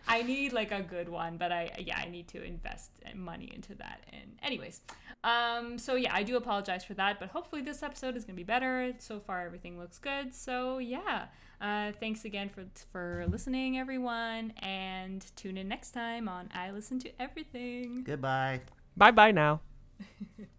[0.09, 3.75] I need like a good one, but I yeah, I need to invest money into
[3.75, 4.03] that.
[4.11, 4.81] And anyways,
[5.23, 8.43] um, so yeah, I do apologize for that, but hopefully this episode is gonna be
[8.43, 8.91] better.
[8.97, 10.33] So far, everything looks good.
[10.33, 11.25] So yeah,
[11.61, 16.97] uh, thanks again for for listening, everyone, and tune in next time on I Listen
[16.99, 18.03] to Everything.
[18.03, 18.61] Goodbye.
[18.97, 19.61] Bye bye now.